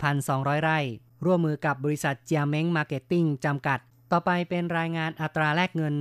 [0.00, 0.78] 1,200 ไร่
[1.24, 3.78] ร่วมมือกับบริษัทเจียเม้งมาร์เก็ตติ้งจำกัด
[4.12, 5.96] ต่อไปเป็นรายงานอัตราแลกเงิน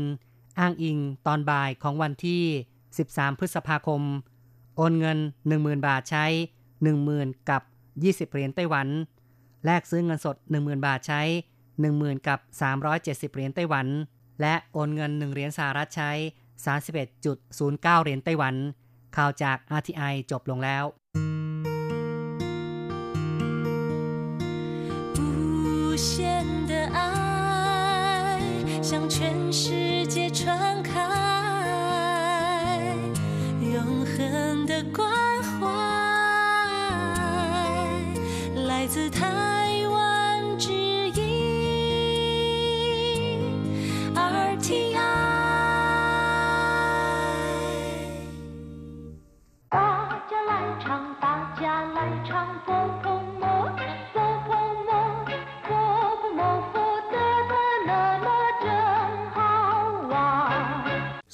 [0.59, 2.43] อ้างอิงตอนบ่ายของวันที่
[2.91, 4.01] 13 พฤษภาคม
[4.77, 5.17] โอนเงิน
[5.51, 6.25] 10,000 บาทใช้
[6.87, 7.61] 10,000 กับ
[8.01, 8.87] 20 เหรียญไต้หวัน
[9.65, 11.21] แลกซื้อเงินสด 10,000 บาทใช้
[11.75, 12.39] 10,000 กับ
[12.91, 13.87] 370 เหรียญไต้หวัน
[14.41, 16.11] และโอนเงิน 1 เหรียญสหรัฐใช้
[16.64, 18.54] 31.09 เหรียญไต้หวัน
[19.16, 20.84] ข่าวจาก RTI จบลงแล้ว
[25.96, 26.98] 限的爱
[28.82, 30.92] 向全世界传开，
[33.60, 35.08] 永恒的关
[35.42, 35.60] 怀
[38.66, 39.57] 来自台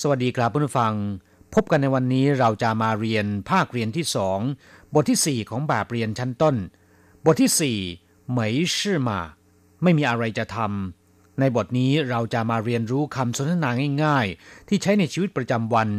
[0.09, 0.93] วัสดีครับผู้ฟัง
[1.53, 4.39] พบกันในวันนี้เราจะมาเรียนภาคเรียนที่สอง
[4.93, 6.55] บทที่ 4 ของแบบเรียนชั้นต้น
[7.25, 9.19] บทที่ 4 เหมยชื่อมา
[9.83, 13.69] ไม่มีอะไรจะทำในบทนี้เราจะมาเรียนรู้คำสนทนา
[14.03, 15.89] ง่าย ๆ ที่ใช้ในชีวิตประจำวัน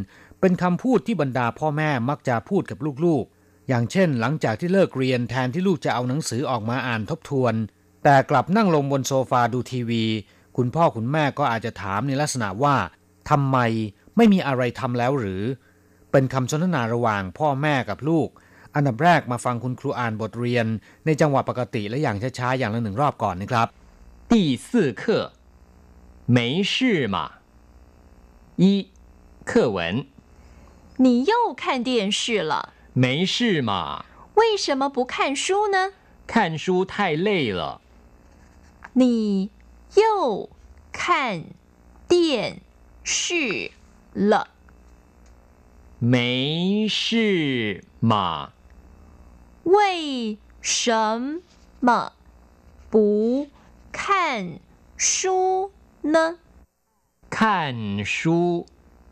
[0.41, 7.55] เป็นคำพูดที่บรรดาพ่อแม่มักจะพูดกับลูกๆ อย่างเช่น หลังจากที่เลิกเรียนแทนที่ลูกจะเอาหนังสือออกมาอ่านทบทวน
[8.05, 10.05] แต่กลับนั่งลงบนโซฟาดูทีวี
[10.57, 12.77] คุณพ่อคุณแม่ก็อาจจะถามในลักษณะว่า
[13.31, 13.59] ทำไม
[14.18, 15.44] ไม่มีอะไรทำแล้วหรือ
[16.12, 18.30] เป็นคำสนทนาระหว่างพ่อแม่กับลูก
[18.76, 20.66] อันดับแรกมาฟังคุณครูอ่านบทเรียน
[21.06, 23.68] ในจังหวะปกติและอย่างช้าๆอย่างละหนึ่งรอบก่อนนะครับ
[24.32, 24.34] 第
[24.68, 25.04] 四课，
[26.38, 26.74] 没事
[27.16, 27.18] 嘛？
[28.62, 28.64] 一，
[29.50, 30.06] 课文，
[31.04, 33.72] 你又看电视了，没事嘛？
[34.36, 35.78] 为什么不看书呢？
[36.28, 37.82] 看书太累了。
[38.94, 39.50] 你
[39.96, 40.50] 又
[40.92, 41.44] 看
[42.08, 42.62] 电
[43.04, 43.72] 视
[44.16, 44.48] 了，
[46.00, 48.52] 没事嘛？
[49.64, 51.42] 为什
[51.80, 52.14] 么
[52.90, 53.48] 不
[53.92, 54.60] 看
[54.98, 56.38] 书呢？
[57.30, 58.66] 看书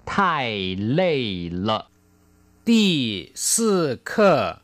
[0.05, 1.87] 太累了。
[2.65, 4.61] 第四课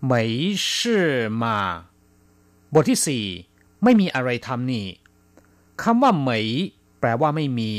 [0.00, 1.86] 没事嘛
[2.72, 3.24] บทที่สี่
[3.82, 4.86] ไม่มีอะไรทำนี่
[5.82, 6.46] คำว่าเหมย
[7.00, 7.72] แปลว่าไม่มี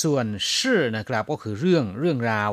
[0.00, 2.52] ส่วนชื่อนะครับก็คือเรื่องเรื่องราว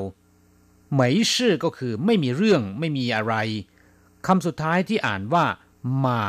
[0.93, 3.33] เหมยชื่อก็คือไม่มีเรื่องไม่มีอะไร
[4.27, 5.45] คำสุดท้ายที่อ่านว่า
[6.05, 6.21] มา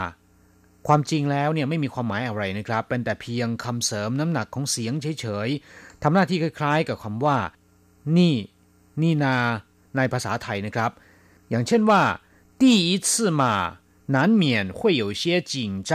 [0.87, 7.39] ความจริงแล้วเนี่ยไม่มีความหมายอะไรนะครับ เป็นแต่เพียงคำเสริมน้ำหนักของเสียงเฉยๆทำหน้าที่คล้ายๆ กับคำว่า
[8.19, 8.35] นี่
[9.03, 9.37] นี่นา
[9.97, 10.91] ในภาษาไทยนะครับ
[11.51, 12.03] อย่างเช่นว่า
[12.61, 13.43] 第一次嘛
[14.15, 14.43] 难免
[14.79, 15.53] 会有些紧
[15.91, 15.93] 张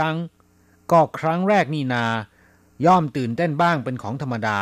[0.90, 2.04] ก็ครั้งแรกนี่นา
[2.86, 4.60] ย่อมตื่นเต้นบ้างเป็นของธรรมดา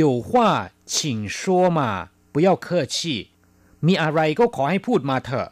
[0.00, 0.30] 有话
[0.92, 1.80] 请说嘛
[2.32, 2.96] 不要客气
[3.86, 5.48] มีอะไรก็ขอให้พูดมาเถอะ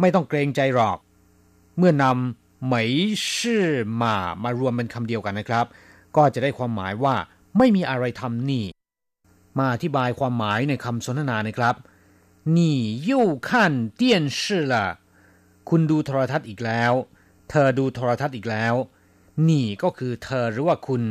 [0.00, 0.98] ไม่ต้องเกรงใจหรอก
[1.78, 2.90] เมื่อนำเหมย
[3.36, 3.64] ชื่อ
[4.02, 5.66] มามารวมเป็นคำเดียวกันนะครับ
[6.16, 7.14] ก็จะได้ความหมายว่า
[7.58, 8.64] ไม่มีอะไรทำนี่
[9.58, 11.76] มาอธิบายความหมายในคำสนทนานะครับ
[12.56, 12.58] 你
[13.10, 13.12] 又
[13.48, 13.50] 看
[14.00, 14.02] 电
[14.38, 14.40] 视
[14.72, 14.74] 了
[15.68, 16.92] คุณดูโทรทัศน์อีกแล้ว
[17.50, 18.74] เธอดูโทรทัศน์อีกแล้ว
[19.48, 19.50] 你
[19.82, 21.02] ก็คือเธอหรือว่าคุณ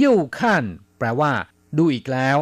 [0.00, 0.02] 又
[0.36, 0.38] 看
[0.98, 1.32] แปลว่า
[1.78, 2.38] ดูอีกแล้ว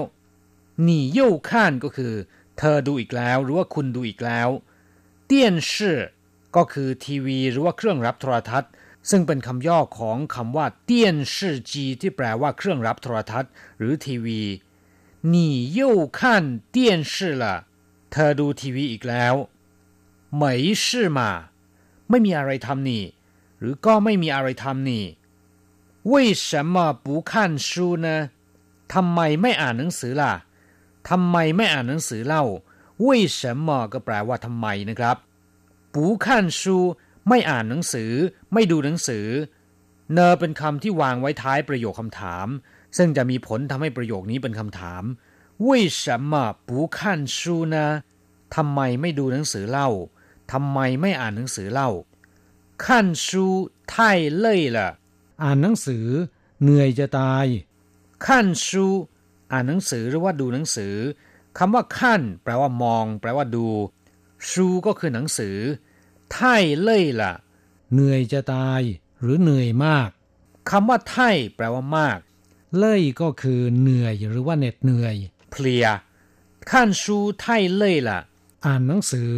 [0.87, 1.51] 你又看
[1.85, 2.15] ก็คือ
[2.59, 4.49] เธอดูอีกแล้ว หรือว่าคุณดูอีกแล้ว
[5.31, 5.33] 电
[5.69, 5.73] 视
[6.57, 8.73] ก็คือทีวี หรือว่าเครื่องรับโทรทัศน์
[9.11, 14.43] ซึ่งเป็นคำย่อของคำว่าเตี้ยนชื่อจีที่แปลว่าเครื่องรับโทรทัศน์ หรือทีวี
[15.33, 15.35] 你
[15.79, 15.81] 又
[16.19, 16.21] 看
[16.75, 16.77] 电
[17.13, 17.45] 视了
[18.11, 19.35] เธอดูทีวีอีกแล้ว
[20.41, 20.43] 没
[20.83, 20.85] 事
[21.17, 21.21] 嘛
[22.11, 23.05] ไม่มีอะไรทำนี่
[23.59, 25.05] หรือก็ไม่มีอะไรทำนี่
[26.11, 26.13] 为
[26.47, 27.31] 什么不看
[27.67, 27.69] 书
[28.05, 28.09] 呢
[28.95, 30.33] ทำไมไม่อ่านหนังสือล่ะ
[31.09, 32.45] ทำไมไม่อ่านหนังสือเล่า
[33.07, 35.17] 为什么ก็แปลว่าทำไมนะครับ
[35.95, 36.27] 不看
[36.61, 36.63] 书
[37.29, 38.13] ไม่อ่านหนังสือ
[38.53, 39.27] ไม่ดูหนังสือ
[40.13, 42.47] เนอเป็นคำที่วางไว้ท้ายประโยคคำถาม
[42.97, 45.03] ซึ่งจะมีผลทำให้ประโยคนี้เป็นคำถาม
[45.67, 45.69] 为
[46.01, 46.35] 什么
[46.69, 46.99] 不看
[47.37, 47.39] 书
[47.75, 47.77] 呢
[48.55, 49.89] ทำไมไม่ดูหนังสือเล่า
[50.53, 51.91] ทำไมไม่อ่านหนังสือเล่า
[52.85, 52.85] 看
[53.27, 53.27] 书
[53.93, 53.93] 太
[54.45, 54.79] 累了
[55.43, 56.07] อ่านหนังสือ
[56.63, 57.47] เหนื่อยจะตาย
[58.28, 58.86] ขั้นชู
[59.52, 60.96] อ่านหนังสือหรือว่าดูหนังสือ
[61.58, 63.68] คำว่าขั้นแปลว่ามอง แปลว่าดู
[64.50, 65.58] ชูก็คือหนังสือ
[66.34, 67.34] ไท่เล่ยละ
[67.94, 68.82] เหนื่อยจะตาย
[69.22, 70.10] หรือเหนื่อยมาก
[70.70, 72.20] คำว่าไท่แปลว่ามาก
[72.78, 75.16] เล่ยก็คือเหนื่อยหรือว่าเหน็ดเหนื่อย
[75.52, 75.86] เพลีย
[76.72, 78.20] ขั้นชูไท่เล่ยละ
[78.66, 79.32] อ่านหนังสือ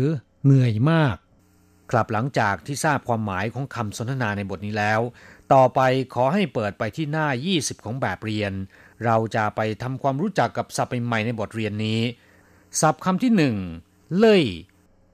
[0.46, 1.16] เหนื่อยมาก
[1.92, 5.02] ครับหลังจากที่ทราบความหมายของคำสนทนาในบทนี้แล้ว
[5.53, 5.81] ต่อไป
[6.15, 8.53] ขอให้เปิดไปที่หน้า 20 ของแบบเรียน
[9.05, 12.01] เราจะไปทำความรู้จักกับศัพท์ใหม่ๆในบทเรียนนี้
[12.81, 13.57] ศัพท์คำที่หนึ่ง
[14.17, 14.45] เล่ย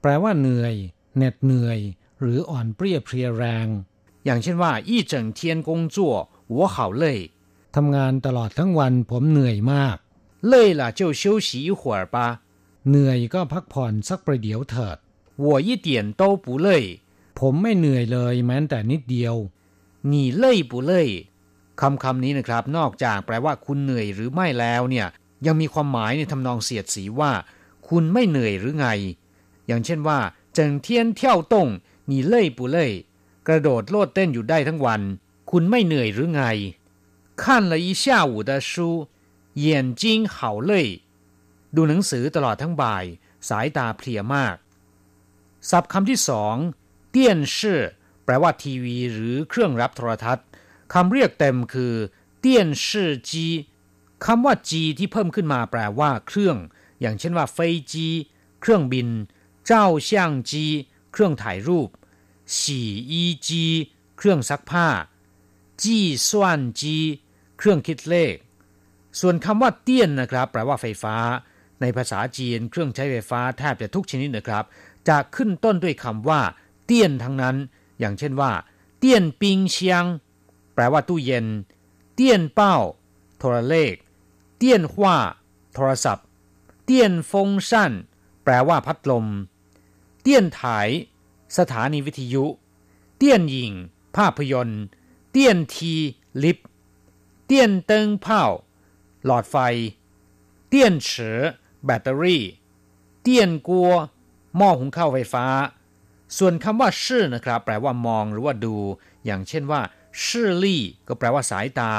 [0.01, 0.75] แปลว่าเหนื่อย
[1.15, 1.79] เหน็ดเหนื่อย
[2.21, 3.67] หรืออ่อนเปรี้ยเพลียแรง
[4.25, 5.97] อย่างเช่นว่า一整天工作
[6.55, 7.05] 我好累
[7.75, 9.97] ทำงานตลอดทั้งวันผมเหนื่อยมาก
[10.51, 12.17] 累了就休息一会儿吧。
[12.89, 14.97] เหนื่อยก็พักผ่อนสักประเดี๋ยวเถิด
[15.45, 16.67] 我一点都不累，
[17.39, 19.35] ผมไม่เหนื่อยเลยแม้แต่นิดเดียว
[20.11, 20.93] 你累不累？
[21.81, 25.07] คำคำนี้นะครับ นอกจากแปลว่าคุณเหนื่อยหรือไม่แล้วเนี่ย
[25.45, 27.31] ยังมีความหมายในทำนองเสียดสีว่า
[27.87, 28.87] คุณไม่เหนื่อยหรือไง
[29.67, 30.19] อย่างเช่นว่า
[30.57, 30.87] 整天
[31.19, 31.19] 跳
[31.53, 31.55] 动
[32.09, 32.77] 你累不累
[33.47, 35.01] กระโดดโลดเต้นอยู่ได้ทั้งวัน
[35.51, 36.43] คุณไม่เหนื่อยหรือไง
[37.41, 38.71] 看了一下午的书
[39.63, 39.65] 眼
[40.01, 40.03] 睛
[40.35, 40.37] 好
[40.69, 40.71] 累
[41.75, 43.05] ดูหนังสือตลอดทั้งบ่าย
[43.49, 44.55] สายตาเพลียมาก
[45.69, 46.55] ศัพท์คำที่สอง
[47.09, 47.81] เตี้ยนชื่อ
[48.24, 50.46] แปลว่าทีวีหรือเครื่องรับโทรทัศน์
[50.92, 51.94] คำเรียกเต็มคือ
[52.40, 53.46] เตี้ยนชื่อจี
[54.26, 56.56] คำว่าจีที่เพิ่มขึ้นมาแปลว่าเครื่อง
[57.00, 58.08] อย่างเช่นว่าเฟยจี
[58.60, 59.08] เครื่องบิน
[59.66, 60.64] เจ้าช่างจี
[61.12, 61.88] เครื่องถ่ายรูป
[62.56, 63.64] ฉี่อีจี
[64.16, 64.88] เครื่องซักผ้า
[65.82, 66.96] จี้ส่วนจี
[67.58, 68.34] เครื่องคิดเลข
[69.20, 71.16] ส่วนคำว่าเตี้ยนนะครับ แปลว่าไฟฟ้า
[71.80, 74.64] ในภาษาจีนเครื่องใช้ไฟฟ้าแทบจะทุกชนิดนะครับ
[75.08, 76.40] จะขึ้นต้นด้วยคำว่า
[76.84, 77.56] เตี้ยนทั้งนั้น
[77.98, 78.52] อย่างเช่นว่า
[78.98, 80.04] เตี้ยนปิงเชียง
[80.74, 81.46] แปลว่าตู้เย็น
[82.14, 82.76] เตี้ยนเป้า
[83.38, 83.94] โทรเลข
[84.58, 85.16] เตี้ยนหว่า
[85.74, 86.26] โทรศัพท์
[86.84, 87.92] เตี้ยนฟงชั่น
[88.44, 89.26] แปลว่าพัดลม
[90.22, 90.88] เตี้ยนถ่าย
[91.58, 92.44] สถานีวิทยุ
[93.16, 93.72] เตี้ยนหญิง
[94.16, 94.82] ภาพยนตร์
[95.30, 95.94] เตี้ยนที
[96.42, 96.68] ลิฟต์
[97.46, 98.42] เตี้ยนเติงเผา
[99.24, 99.56] หลอดไฟ
[100.68, 101.40] เตี้ยนเฉอ
[101.84, 102.42] แบตเตอรี่
[103.22, 103.90] เตี้ยนกัว
[104.56, 105.44] หม้อหุงข้าวไฟฟ้า
[106.38, 108.76] ส่วนคำว่าชื่อนะครับ แปลว่ามองหรือว่าดู
[109.24, 109.80] อย่างเช่นว่า
[110.24, 111.92] ชื่อลี่ก็แปลว่าสายตา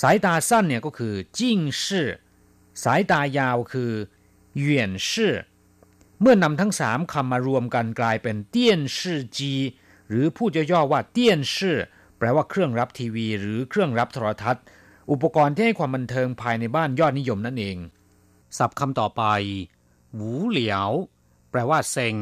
[0.00, 2.08] สายตาสั้นเนี่ยก็คือจิ้งชื่อ
[2.84, 3.92] สายตายาวคือ
[4.58, 5.34] เหวียนชื่อ
[6.20, 9.52] เมื่อนำทั้งสามคำมารวมกันกลายเป็นเตี้ยนชื่อจี
[10.08, 11.78] หรือพูดย่อๆว่าเตี้ยนชื่อ
[12.18, 14.64] แปลว่าเครื่องรับทีวี หรือเครื่องรับโทรทัศน์
[15.10, 17.76] อุปกรณ์ที่ให้ความบันเทิงภายในบ้านยอดนิยมนั่นเอง
[18.58, 19.22] ศัพท์คำต่อไป
[20.14, 20.90] หูเหลียว
[21.50, 22.16] แปลว่าเซ็ง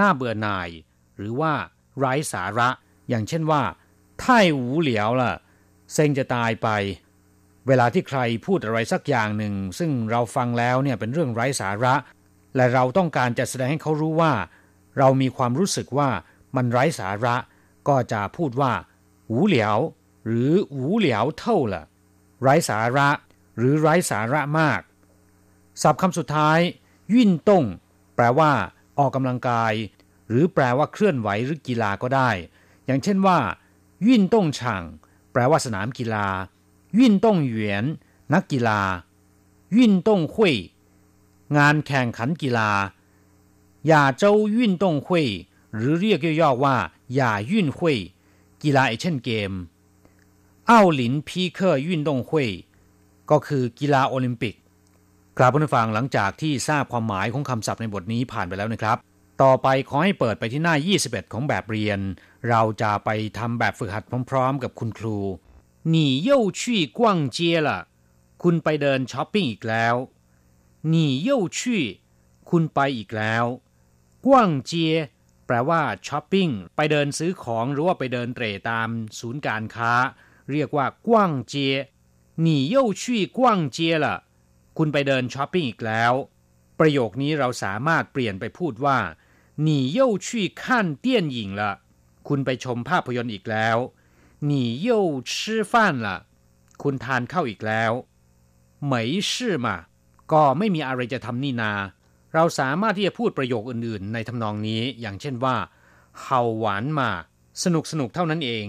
[0.00, 0.68] น่าเบื่อหน่าย
[1.16, 1.52] หรือว่า
[1.98, 2.68] ไร้สาระ
[3.08, 3.62] อย่างเช่นว่า
[4.20, 5.34] ไท่หูเหลียวล่ะ
[5.92, 6.68] เซ็งจะตายไป
[7.66, 11.94] เวลาที่ใครพูดอะไรสักอย่างหนึ่ง ซึ่งเราฟังแล้วเนี่ยเป็นเรื่องไร้สาระ
[12.56, 14.32] และเราต้องการจะแสดงให้เขารู้ว่า
[14.98, 16.10] เรามีความรู้สึกว่า
[16.56, 17.36] มันไร้สาระ
[17.88, 18.72] ก็จะพูดว่า
[19.28, 19.78] หูเหลียว
[20.26, 21.84] หรือหูเหลียวเท่าล่ะ
[22.42, 23.08] ไร้สาระ
[23.58, 24.80] หรือไร้สาระมาก
[25.82, 26.58] ศัพท์คำสุดท้าย
[27.14, 27.64] ยิ่นต้ง
[28.16, 28.52] แปลว่า
[28.98, 29.72] ออกกำลังกาย
[30.28, 32.30] หรือแปลว่าเคลื่อนไหวหรือกีฬาก็ได้
[32.86, 33.38] อย่างเช่นว่า
[34.06, 34.82] ยิ่นต้งช่าง
[35.32, 36.26] แปลว่าสนามกีฬา
[36.98, 37.84] ยิ่นต้งเหวียน
[38.34, 38.80] นักกีฬา
[39.76, 40.54] ยิ่นต้งคุย
[41.56, 42.70] งานแข่งขันกีฬา
[43.86, 45.26] หยาเจ้าวิ่นต้งคุย
[45.74, 46.76] หรือเรียกย่อๆว่า
[47.14, 47.96] หยาวิ่นคุย
[48.62, 49.52] กีฬาเอเช่นเกม
[50.70, 52.48] อ้าวหลินพีเคยิ่นต้งคุย
[53.30, 54.54] ก็คือกีฬาโอลิมปิก
[55.37, 58.97] ครับผู้ฟังหลังจากที่ทราบความหมายของคำศัพท์ในบทนี้ผ่านไปแล้วนะครับ
[59.43, 61.99] ต่อไปขอให้เปิดไปที่หน้า 21 ของแบบเรียน
[62.49, 65.17] เราจะไปทำแบบฝึกหัดพร้อมๆ กับคุณครู
[65.93, 65.95] 你
[66.27, 66.61] 又去
[66.99, 67.01] 逛
[67.35, 67.69] 街了
[68.43, 69.95] คุณไปเดินช้อปปิ้งอีกแล้ว
[70.93, 70.95] 你
[71.27, 71.59] 又去
[72.49, 73.45] คุณไปอีกแล้ว
[74.25, 74.93] กว้างเจีย
[75.45, 79.93] แปลว่าช้อปปิ้งไปเดินซื้อของหรือว่าไปเดินเตร่ตามศูนย์การค้า
[80.51, 81.73] เรียกว่ากว้างเจีย
[82.45, 83.03] 你又去
[83.37, 83.39] 逛
[83.75, 84.05] 街了
[84.77, 86.13] คุณไปเดินช้อปปิ้งอีกแล้ว
[86.79, 88.99] ประโยคนี้เราสามารถเปลี่ยนไปพูดว่า
[89.67, 90.29] 你又去
[90.61, 90.63] 看
[91.05, 91.07] 电
[91.37, 91.61] 影了
[92.27, 93.77] คุณไปชมภาพยนตร์อีกแล้ว
[94.49, 94.51] 你
[94.87, 94.89] 又
[95.31, 95.33] 吃
[95.71, 95.73] 饭
[96.05, 96.07] 了
[96.83, 97.91] คุณทานข้าวอีกแล้ว
[98.91, 98.93] 没
[99.29, 99.31] 事
[99.65, 99.67] 嘛
[100.31, 101.73] ก็ไม่มีอะไรจะทำนี่นา
[102.33, 105.55] เราสามารถที่จะพูดประโยคอื่นๆ ในทำนองนี้ อย่างเช่นว่า
[106.21, 107.09] เฮาหวานมา
[107.63, 108.67] สนุกสนุกเท่านั้นเอง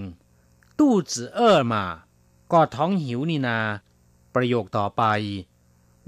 [0.79, 1.85] ตู้จือเออมา
[2.53, 3.59] ก็ท้องหิวนี่นา
[4.35, 5.03] ประโยคต่อไป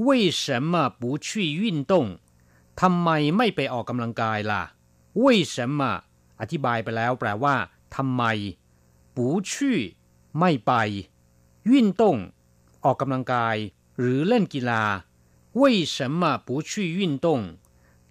[0.06, 1.28] 为什么不去
[1.62, 1.92] 运动
[2.80, 4.62] ทำไมไม่ไปออกกำลังกายล่ะ
[5.22, 5.80] 为什么
[6.40, 7.56] อธิบายไปแล้วแปลว่า
[7.96, 8.22] ทำไม
[9.16, 9.18] 不
[9.50, 9.52] 去
[10.38, 10.72] ไม่ไป
[11.70, 12.02] 运动
[12.84, 13.56] ออกกำลังกาย
[13.98, 14.82] หรือเล่นกีฬา
[15.60, 15.62] 为
[15.94, 17.28] 什么不去运动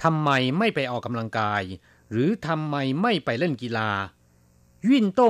[0.04, 1.63] ทำไมไม่ไปออกกำลังกาย
[2.12, 3.89] หรือทำไมไม่ไปเล่นกีฬา
[4.89, 5.21] 运动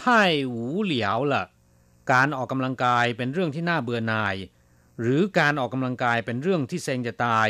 [0.00, 0.02] 太
[0.54, 0.56] 无
[0.92, 0.94] 聊
[1.32, 1.34] 了
[2.12, 4.34] การออกกำลังกายเป็นเรื่องที่น่าเบื่อหน่าย
[5.01, 7.47] หรือการออกกำลังกายเป็นเรื่องที่เซงจะตาย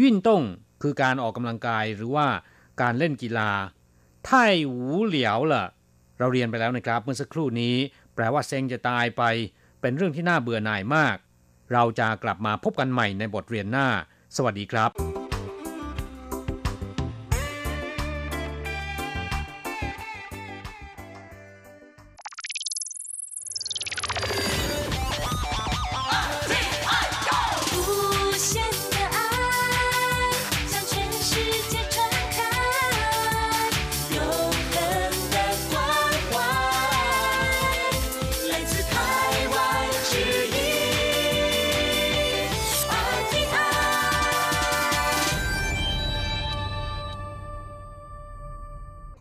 [0.00, 0.42] ยิ่นต้ง
[0.82, 2.26] คือการออกกำลังกายหรือว่า
[2.80, 3.50] การเล่นกีฬา
[4.26, 5.64] ไท่หูเหลียวล่ะ
[6.18, 7.76] เราเรียนไปแล้วนะครับ เมื่อสักครู่นี้
[8.14, 9.22] แปลว่าเซงจะตายไป
[9.80, 11.16] เป็นเรื่องที่น่าเบื่อหน่ายมาก
[11.72, 13.86] เราจะกลับมาพบกันใหม่ในบทเรียนหน้า
[14.36, 15.27] สวัสดีครับ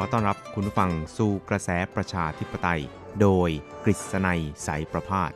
[0.00, 2.82] ขอต้อนรับคุณผู้ฟังสู่กระแสประชาธิปไตย
[3.20, 3.50] โดย
[3.84, 5.32] กฤษณัยสายประพาส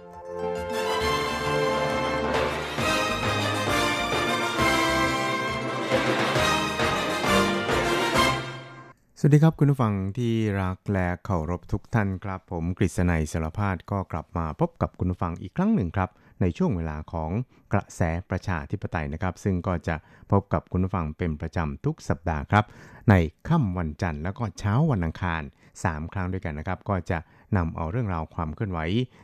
[9.19, 16.11] สวัสดีครับคุณผู้ฟังที่รักและเคารพทุกท่านครับ ผมกฤษณัยสารพาดก็กลับมาพบกับคุณผู้ฟังอีกครั้งหนึ่งครับ
[16.43, 17.31] ในช่วงเวลาของ
[17.73, 18.01] กระแส
[18.31, 19.97] ประชาธิปไตยนะครับ ซึ่งก็จะ
[20.31, 22.65] พบกับคุณผู้ฟังเป็นประจำทุกสัปดาห์ครับ
[23.11, 23.15] ใน
[23.49, 25.43] ค่ำวันจันทร์แล้วก็เช้าวันอังคาร
[25.79, 27.19] 3 ครั้งด้วยกันนะครับ ก็จะ
[27.57, 28.79] นำเอาเรื่องราวความเคลื่อนไหว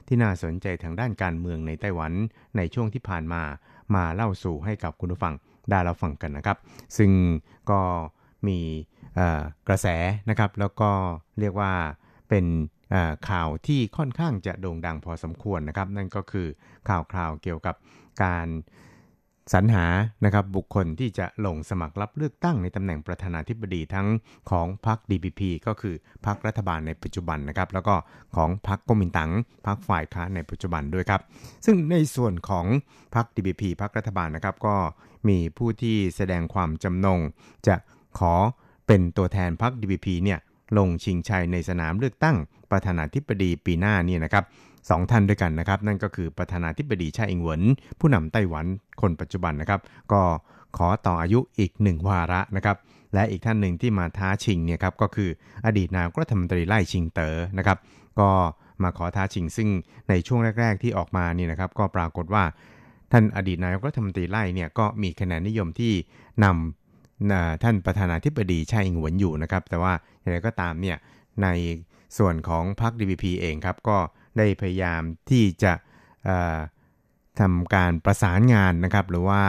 [0.07, 2.13] ที่น่าสนใจทางด้านการเมืองในไต้หวัน
[2.57, 3.43] ในช่วงที่ผ่านมา
[3.95, 5.35] มาเล่าสู่ให้กับคุณผู้ฟัง
[5.71, 6.59] ได้เรับฟังกันนะครับ
[6.97, 7.11] ซึ่ง
[7.71, 7.81] ก็
[8.47, 8.59] มี
[9.69, 9.87] กระแส
[10.31, 10.91] นะครับ แล้วก็
[11.41, 11.73] เรียกว่า
[12.29, 12.45] เป็น
[13.29, 16.47] ข่าวที่ค่อนข้างจะโด่งดังพอสมควรนะครับ นั่นก็คือ
[16.89, 17.75] ข่าวคราวเกี่ยวกับ
[18.23, 18.49] การ
[19.55, 19.87] สรรหา
[20.25, 24.07] นะครับบุคคลที่จะลงสมัครรับเลือกตั้งในตำแหน่งประธานาธิบดีทั้ง
[24.51, 25.95] ของพรรค DPP ก็คือ
[26.27, 27.95] พรรครัฐบาลในปัจจุบันนะครับ แล้วก็
[28.37, 29.31] ของพรรคก๊กมินตั๋ง
[29.67, 31.21] พรรคฝ่ายค้านในปัจจุบันด้วยครับ
[31.67, 32.67] ซึ่งในส่วนของ
[33.15, 34.77] พรรค DPP พรรครัฐบาลนะครับ ก็
[35.29, 37.21] มีผู้ที่แสดงความจำนง
[37.67, 37.77] จะ
[38.19, 38.35] ขอ
[38.87, 40.39] เป็นตัวแทนพรรค DPP เนี่ย
[40.77, 42.37] ลงชิงชัยในสนามเลือกตั้ง
[42.71, 44.45] ประธานาธิบดีปีหน้านี่นะครับ
[44.91, 47.63] สองท่านด้วยกันนะครับ นั่นก็คือประธานาธิบดีชาอิงเหวิน
[48.01, 48.67] ผู้นำไต้หวัน
[49.01, 49.81] คนปัจจุบันนะครับ
[50.13, 50.23] ก็
[50.77, 52.77] ขอต่ออายุอีกหนึ่งวาระนะครับ
[53.15, 55.31] และอีกท่านหนึ่งที่มาท้าชิงเนี่ยครับก็คือ
[55.67, 57.79] อดีตนายกรัฐมนตรีไล่ชิงเต๋อนะครับ
[58.21, 58.29] ก็
[58.83, 59.69] มาขอท้าชิงซึ่ง
[60.09, 62.45] ในช่วงแรก ๆ ที่ออกมานี่นะครับ ก็ปรากฏว่า
[63.13, 65.93] ท่านอดีตนายกรัฐมนตรีไล่เนี่ยก็มีคะแนนนิยมที่
[66.45, 69.93] นำอ่าท่านประธานาธิบดีชาอิงเหวินอยู่นะครับ แต่ว่า
[70.29, 70.97] อย่างไรก็ตามเนี่ย
[71.43, 71.49] ใน
[72.19, 73.99] ส่วนของพรรค DPP เองครับก็
[74.39, 75.73] ได้พยายามที่จะ
[77.41, 79.43] ทำการประสานงานนะครับ หรือว่า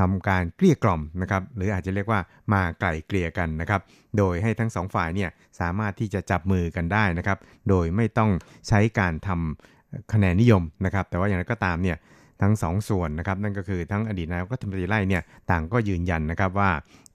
[0.00, 2.20] ทำการเกลี้ยกล่อมนะครับ หรืออาจจะเรียกว่า
[2.52, 3.80] มาไกล่เกลี่ยกันนะครับ
[4.18, 8.30] โดยให้ทั้งสองฝ่ายเนี่ยสามารถที่จะจับมือกันได้นะครับ โดยไม่ต้อง
[8.68, 11.96] ใช้การทำคะแนนนิยมนะครับ แต่ว่าอย่างไรก็ตามเนี่ย
[12.42, 16.70] ทั้งสองส่วนนะครับ นั่นก็คือทั้งอดีตนายกรัฐมนตรีไล่เนี่ยต่างก็ยืนยันนะครับว่า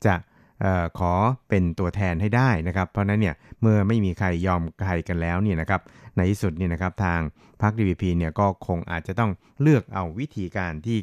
[0.05, 0.15] จะ
[0.99, 1.13] ขอ
[1.49, 5.81] เป็นตัวแทนให้ได้นะครับ เพราะนั้นเนี่ยเมื่อไม่มีใครยอมใครกันแล้วเนี่ยนะครับ
[6.15, 7.19] ในที่สุดเนี่ยนะครับทาง
[7.61, 10.97] พรรค DPP เนี่ยก็คงอาจจะต้องเลือกเอาวิธีการที่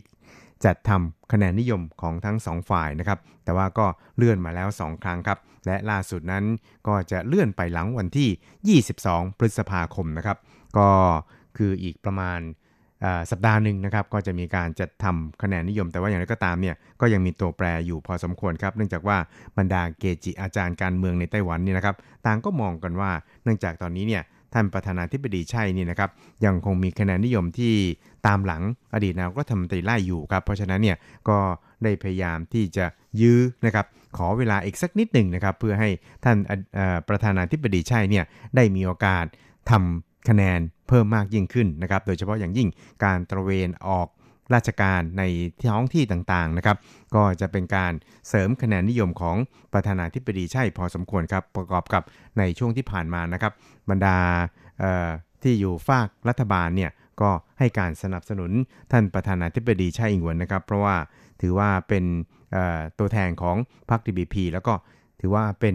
[0.64, 6.44] จัดทำคะแนนนิยมของทั้งสองฝ่ายนะครับ แต่ว่าก็เลื่อนมาแล้ว 2 ครั้งครับ และล่าสุดนั้น
[6.87, 10.38] ก็จะเลื่อนไปหลังวันที่ 22 พฤษภาคมนะครับ
[10.79, 10.88] ก็
[11.57, 12.40] คืออีกประมาณ
[13.30, 19.16] สัปดาห์หนึ่งนะครับก็จะมีการจัดทำคะแนนนิยม แต่ว่าอย่างไรก็ตามเนี่ยก็ยังมีตัวแปรอยู่พอสมควรครับ เนื่องจากว่า
[19.58, 23.11] บรรดาเกจิอาจารย์การเมืองในไต้หวันนี่นะครับต่างก็มองกันว่า
[23.44, 24.22] เนื่องจากตอนนี้เนี่ย
[24.54, 26.11] ท่านประธานาธิบดีใช่นี่นะครับ
[26.44, 27.74] ยังคงมีคะแนนนิยมที่
[28.26, 28.62] ตามหลัง
[28.94, 30.96] อดีตนายกรัฐมนตรีไล่อยู่ครับ เพราะฉะนั้นเนี่ย
[31.28, 31.38] ก็
[31.84, 32.87] ได้พยายามที่จะ
[33.20, 35.90] ยื้อนะครับขอเวลาอีกสักนิดหนึ่งนะครับเพื่อให้
[36.24, 36.37] ท่าน
[37.08, 38.24] ประธานาธิบดีใช่เนี่ย
[38.56, 39.24] ได้มีโอกาส
[39.70, 42.68] ทำคะแนน เพิ่มมากยิ่งขึ้นนะครับ โดยเฉพาะอย่างยิ่ง
[43.05, 44.09] การตระเวนออก
[44.55, 45.22] ราชการใน
[45.70, 46.77] ท้องที่ต่างๆนะครับ
[47.14, 47.92] ก็จะเป็นการ
[48.29, 49.37] เสริมคะแนนนิยมของ
[49.72, 52.02] ประธานาธิบดีใช่พอสมควรครับ ประกอบกับ
[52.38, 53.52] ในช่วงที่ผ่านมานะครับ
[53.90, 54.19] บรรดา
[55.42, 56.90] ที่อยู่ฝากรัฐบาลเนี่ย
[57.21, 58.50] ก็ให้การสนับสนุน
[58.92, 60.96] ท่านประธานาธิบดีไช่อิงหวนนะครับ เพราะว่า
[61.40, 62.04] ถือว่าเป็น
[62.98, 63.56] ตัวแทนของ
[63.90, 64.75] พรรค DPP แล้วก็
[65.21, 65.75] ถือว่าเป็น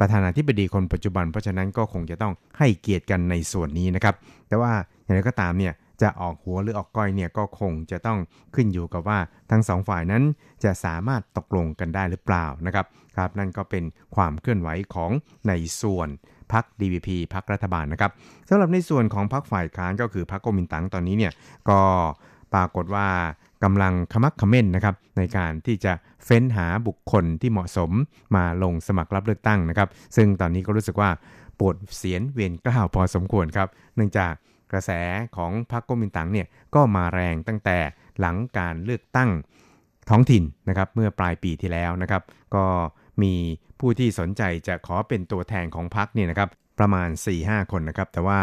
[0.00, 4.14] ประธานาธิบดีคนปัจจุบัน เพราะฉะนั้นก็คงจะต้องให้เกียรติกันในส่วนนี้นะครับ
[4.48, 4.72] แต่ว่า
[5.02, 5.72] อย่างไรก็ตามเนี่ย
[6.02, 8.18] จะออกหัวหรือออกก้อยเนี่ยก็คงจะต้อง
[8.54, 9.18] ขึ้นอยู่กับว่า
[9.50, 10.22] ทั้งสองฝ่ายนั้น
[10.64, 12.86] จะสามารถตกลงกันได้หรือเปล่านะครับ
[13.16, 13.84] ครับนั่นก็เป็น
[14.16, 15.10] ความเคลื่อนไหวของ
[15.48, 16.08] ในส่วน
[16.52, 18.10] พรรค DVP พรรครัฐบาลนะครับ
[18.48, 21.32] สำหรับในส่วนของพรรคฝ่ายค้านก็คือพรรคโกมินตังตอนนี้เนี่ย
[21.68, 21.80] ก็
[22.54, 23.08] ปรากฏว่า
[23.64, 25.92] กำลังขมักขม้นนะครับในการที่จะ
[26.24, 27.90] เฟ้นหาบุคคลที่เหมาะสม
[28.36, 31.10] มาลงสมัครรับเลือกตั้งนะครับ ซึ่งตอนนี้ก็รู้สึกว่า
[31.58, 34.32] ปวดเสียนเวียนกล้าวพอสมควรครับ เนื่องจาก
[34.72, 34.90] กระแส
[35.36, 37.78] ของพรรคก๊กมินตั๋งเนี่ยก็มาแรงตั้งแต่
[38.20, 39.30] หลังการเลือกตั้ง
[40.10, 42.22] ท้องถิ่นนะครับเมื่อปลายปีที่แล้วนะครับ
[42.54, 42.64] ก็
[43.22, 43.32] มี
[43.80, 46.48] ผู้ที่สนใจจะขอเป็นตัวแทนของพรรคเนี่ยนะครับ
[46.78, 47.08] ประมาณ
[47.40, 48.40] 4-5 คนนะครับ แต่ว่า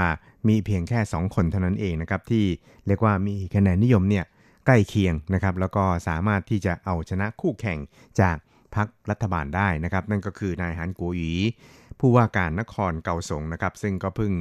[0.47, 2.45] มีเพียงแค่ 2 คนเท่านั้นเองนะครับ ที่
[2.87, 4.25] เรียกว่ามีคะแนนนิยมเนี่ย
[4.65, 7.79] ใกล้เคียงนะครับ แล้วก็สามารถที่จะเอาชนะคู่แข่ง
[8.21, 8.37] จาก
[8.75, 11.33] พักรัฐบาลได้นะครับ นั่นก็คือนายฮันกัวหยี
[11.99, 14.31] ผู้ว่าการนครเกาสงนะครับ ซึ่งก็เพิ่ง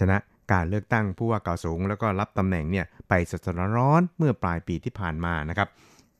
[0.00, 0.16] ชนะ
[0.52, 5.68] การเลือกตั้งผู้ว่าเกาสงแล้วก็รับตำแหน่งเนี่ยไปสดร้อนเมื่อปลายปีที่ผ่านมานะครับ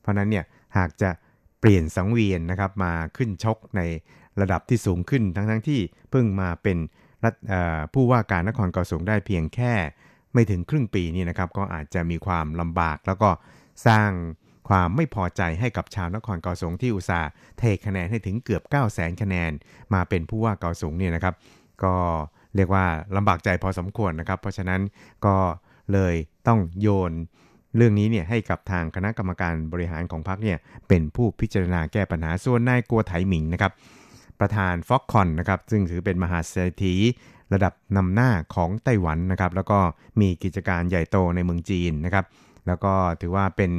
[0.01, 0.45] เพราะนั้นเนี่ย
[0.77, 1.09] หากจะ
[1.59, 3.81] เปลี่ยนสังเวียนนะครับมาขึ้นชกใน
[4.41, 5.79] ระดับที่สูงขึ้นทั้งๆที่
[6.11, 6.77] เพิ่งมาเป็น
[7.93, 9.73] ผู้ว่าการนครเกาสงได้เพียงแค่
[10.33, 13.29] ไม่ถึงครึ่งปีนี่นะครับก็อาจจะมีความลำบาก แล้วก็
[13.87, 14.09] สร้าง
[14.69, 19.51] ความไม่พอใจให้กับชาวนครเกาสงที่อุตสาห์เทคะแนนให้ถึงเกือบ 9 0 0 0 0 0คะแนน
[19.93, 21.35] มาเป็นผู้ว่าเกาสงเนี่ยนะครับ
[21.83, 21.95] ก็
[22.55, 24.81] เรียกว่าลำบากใจพอสมควรนะครับ เพราะฉะนั้น
[25.25, 25.37] ก็
[25.93, 26.15] เลย
[26.47, 27.11] ต้องโยน
[27.75, 30.57] เรื่องนี้เนี่ยให้กับทางคณะกรรมการบริหารของพรรคเนี่ย
[30.87, 33.71] เป็นผู้พิจารณาแก้ปัญหาส่วนนายกัวไถหมิงนะครับ
[34.39, 36.95] ประธานฟ็อกคอนนะครับซึ่งถือเป็นมหาเศรษฐี
[37.53, 39.79] ระดับนำหน้าของไต้หวันนะครับแล้วก็
[40.21, 42.25] มีกิจการใหญ่โตในเมืองจีนนะครับ
[42.67, 43.71] แล้วก็ถือว่าเป็น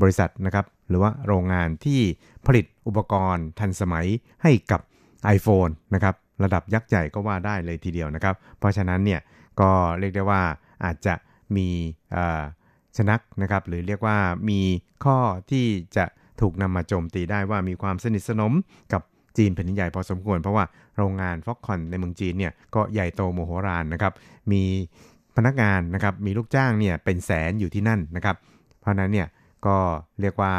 [0.00, 2.00] บริษัทนะครับหรือว่าโรงงานที่
[2.46, 4.06] ผลิตอุปกรณ์ทันสมัย
[4.42, 4.80] ให้กับ
[5.36, 9.20] iPhone นะครับระดับยักษ์ใหญ่ก็ว่าได้เลยทีเดียวนะครับ เพราะฉะนั้นเนี่ย
[9.60, 10.42] ก็เรียกได้ว่า
[10.84, 11.14] อาจจะ
[11.56, 11.68] มี
[12.96, 14.16] ชนักนะครับหรือเรียกว่า
[14.50, 14.60] มี
[15.04, 15.18] ข้อ
[15.50, 16.04] ที่จะ
[16.40, 18.52] ถูกนำมาโจมตีได้ว่ามีความสนิทสนม
[18.92, 19.02] กับ
[19.38, 20.64] จีนแผ่นใหญ่พอสมควร เพราะว่า
[20.96, 24.12] โรงงานฟ็อกคอนในเมืองจีนเนี่ยก็ใหญ่โตโมโหรานนะครับ
[24.52, 24.62] มี
[25.36, 28.36] พนักงานนะครับมีลูกจ้างเนี่ยเป็นแสนอยู่ที่นั่นนะครับ
[28.80, 29.28] เพราะนั้นเนี่ย
[29.66, 29.76] ก็
[30.20, 30.54] เรียกว่า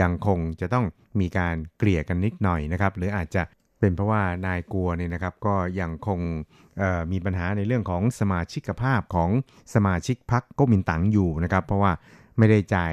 [0.00, 0.84] ยังคงจะต้อง
[1.20, 3.42] มีการเกลี่ยกันนิดหน่อยนะครับ หรืออาจจะ
[3.80, 6.20] เป็นเพราะว่านายกลัวเนี่ยนะครับก็ยังคง
[7.12, 9.30] มีปัญหาในเรื่องของสมาชิกภาพของ
[9.74, 11.92] สมาชิกพรรคก๊กมินตั๋งอยู่นะครับ เพราะว่า
[12.38, 12.92] ไม่ได้จ่าย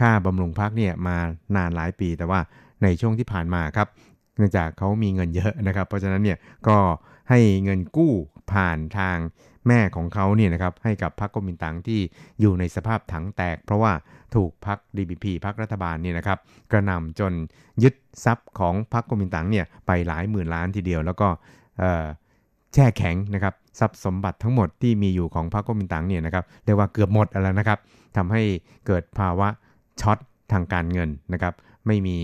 [0.00, 1.16] ค่าบำรุงพรรคเนี่ยมา
[1.56, 2.40] นานหลายปีแต่ว่า
[2.82, 3.88] ในช่วงที่ผ่านมาครับ
[4.42, 6.38] นื่องจากเขามีเงินเยอะนะครับ เพราะฉะนั้นเนี่ย
[6.68, 6.76] ก็
[7.30, 8.12] ให้เงินกู้
[8.52, 9.18] ผ่านทาง
[9.68, 12.00] แม่ของเขาเนี่ยนะครับให้กับพรรคก๊กมินตั๋งที่
[12.40, 13.92] อยู่ในสภาพถังแตก เพราะว่า
[14.34, 16.38] ถูกพรรค DPP พรรครัฐบาลเนี่ยนะครับ
[16.70, 17.32] กระหน่ำจน
[17.82, 21.28] ยึดทรัพย์ของพรรคก๊กมินตั๋งเนี่ยไปหลายหมื่นล้านทีเดียว แล้วก็
[22.74, 27.78] แช่แข็งนะครับทรัพย์สมบัติทั้งหมดที่มีอยู่ของพรรคก๊กมินตั๋งเนี่ยนะครับเรียกว่าเกือบหมดแล้วนะครับ
[28.16, 28.42] ทำให้
[28.86, 29.48] เกิดภาวะ
[30.00, 30.18] ช็อต
[30.52, 31.54] ทางการเงินนะครับ
[31.86, 32.18] ไม่มี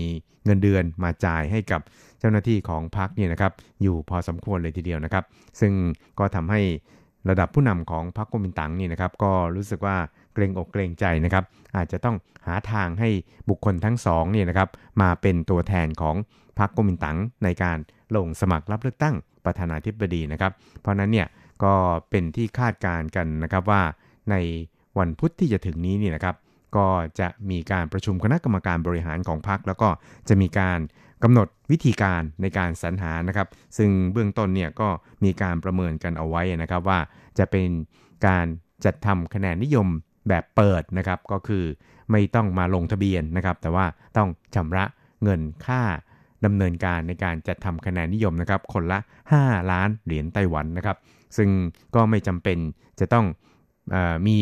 [0.45, 1.81] เงินเดือนมาจ่ายให้กับ
[2.19, 3.51] เจ้าหน้าที่ของพรรคเนี่ยนะครับ
[3.81, 5.23] อยู่พอสมควรเลยทีเดียวนะครับ
[5.59, 5.73] ซึ่ง
[6.19, 6.61] ก็ทำให้
[7.29, 9.97] ระดับผู้นำของพรรคก๊กมินตั๋งนี่นะครับก็รู้สึกว่า
[10.33, 11.43] เกรงอกเกรงใจนะครับ
[11.75, 12.15] อาจจะต้อง
[12.47, 13.09] หาทางให้
[13.49, 14.69] บุคคลทั้งสองเนี่ยนะครับ
[15.01, 16.15] มาเป็นตัวแทนของ
[16.59, 17.77] พรรคก๊กมินตั๋งในการ
[18.15, 20.51] ลงสมัครรับเลือกตั้งประธานาธิบดีนะครับ
[20.81, 21.27] เพราะนั้นเนี่ย
[21.63, 21.73] ก็
[22.09, 23.81] เป็นที่คาดการณ์กันนะครับว่า
[24.31, 24.35] ใน
[24.99, 26.35] วันพุธที่จะถึงนี้เนี่ยนะครับ
[26.77, 26.87] ก็
[27.19, 29.89] จะมีการประชุมคณะกรรมการบริหารของพรรคแล้วก็
[30.29, 30.79] จะมีการ
[31.23, 33.47] กำหนดวิธีการในการสรรหานะครับ
[33.77, 34.89] ซึ่งเบื้องต้นเนี่ยก็
[35.23, 36.99] มีการประเมินกันเอาไว้นะครับว่า
[37.37, 37.69] จะเป็น
[38.27, 38.45] การ
[38.85, 39.87] จัดทำคะแนนนิยม
[40.29, 41.63] แบบเปิดนะครับก็คือ
[42.11, 43.85] ไม่ต้องมาลงทะเบียนนะครับ แต่ว่า
[44.17, 44.85] ต้องชำระ
[45.23, 45.81] เงินค่า
[46.45, 48.99] ดำเนินการในการจัดทำคะแนนนิยมนะครับ คนละ
[49.33, 50.97] 5 ล้านเหรียญไต้หวันนะครับ
[51.37, 51.49] ซึ่ง
[51.95, 52.57] ก็ไม่จำเป็น
[52.99, 53.25] จะต้อง
[53.93, 54.37] ออมี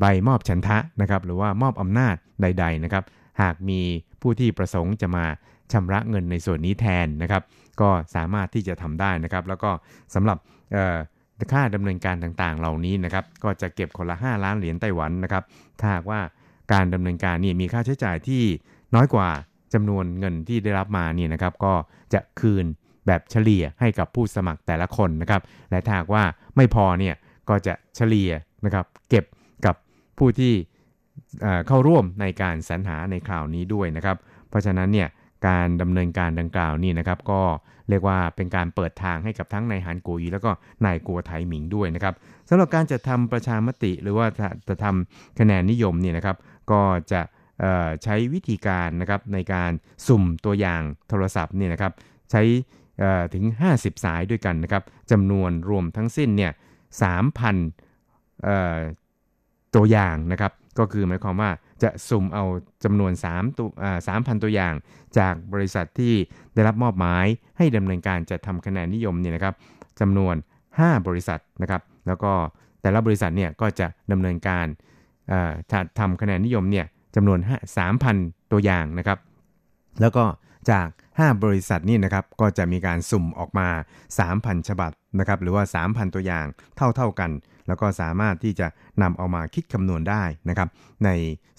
[0.00, 3.04] ใบมอบฉันทะนะครับหรือว่ามอบอำนาจใด ๆนะครับ
[3.42, 3.80] หากมี
[4.22, 5.24] ผู้ที่ประสงค์จะมา
[5.72, 7.42] ชำระเงินในส่วนนี้แทนนะครับ
[7.80, 9.70] ก็สามารถที่จะทำได้นะครับ แล้วก็
[10.14, 10.38] สำหรับ
[11.52, 15.44] ค่าดำเนินการต่างๆ เหล่านี้นะครับ ก็จะเก็บคนละ 5 ล้านเหรียญไต้หวันนะครับ
[15.80, 16.20] ถ้าหากว่า
[16.72, 18.42] การดำเนินการนี่มีค่าใช้จ่ายที่
[18.94, 19.28] น้อยกว่า
[19.74, 21.74] จำนวนเงินที่ได้รับมาเนี่ยนะครับ ก็
[22.14, 22.64] จะคืน
[23.06, 26.22] แบบเฉลี่ยให้กับผู้สมัครแต่ละคนนะครับ และถ้าหากว่า
[26.56, 27.14] ไม่พอเนี่ย
[27.48, 28.30] ก็จะเฉลี่ย
[28.64, 29.24] นะครับ เก็บ
[30.18, 30.54] ผู้ที่
[31.66, 34.16] เข้าร่วมในการสรรหาในคราวนี้ด้วยนะครับ
[34.48, 35.08] เพราะฉะนั้นเนี่ย
[35.48, 37.40] การดำเนินการดังกล่าวนี่นะครับ ก็
[37.88, 40.50] เรียกว่าเป็นการเปิดทางให้กับทั้งนายหานกัวอีแล้วก็
[40.84, 42.14] นายกัวไถหมิงด้วยนะครับ
[42.48, 46.36] สำหรับการจะทำประชามติหรือว่าจะจะทำคะแนนนิยมเนี่ยนะครับ
[46.70, 46.80] ก็
[47.12, 47.20] จะ
[48.02, 49.70] ใช้วิธีการนะครับในการ
[50.06, 51.92] สุ่มตัวอย่างโทรศัพท์เนี่ยนะครับ
[52.30, 52.42] ใช้
[53.34, 53.44] ถึง
[53.74, 56.52] 50 สายด้วยกันนะครับจำนวนรวมทั้งสิ้นเนี่ย
[57.00, 57.04] 3,000
[59.76, 61.50] ตัวอย่างนะครับ ก็คือหมายความว่า
[61.82, 62.44] จะสุ่มเอา
[62.84, 64.74] จำนวน3ตัวอ่า3,000ตัวอย่าง
[65.18, 66.14] จากบริษัทที่
[66.54, 67.26] ได้รับมอบหมาย
[67.58, 69.54] ให้ดำเนินการจัดทำคะแนนนิยมเนี่ยนะครับ
[70.00, 70.34] จำนวน
[70.74, 72.32] 5 บริษัทนะครับ แล้วก็
[72.82, 74.66] แต่ละบริษัทเนี่ยก็จะดำเนินการ
[75.28, 77.38] เอ่อถ้าทำคะแนนนิยมเนี่ยจำนวน
[77.96, 79.18] 3,000 ตัวอย่างนะครับ
[80.00, 80.24] แล้วก็
[80.70, 83.68] จาก 5 บริษัทนี่นะครับก็จะมีการสุ่มออกมา
[84.18, 86.46] 3,000 ฉบับนะครับหรือว่า 3,000 ตัวอย่าง
[86.76, 87.30] เท่าๆกัน
[87.68, 88.66] แล้วก็สามารถที่จะ
[89.02, 90.68] นำเอามาคิดคำนวณได้นะครับ
[91.04, 91.10] ใน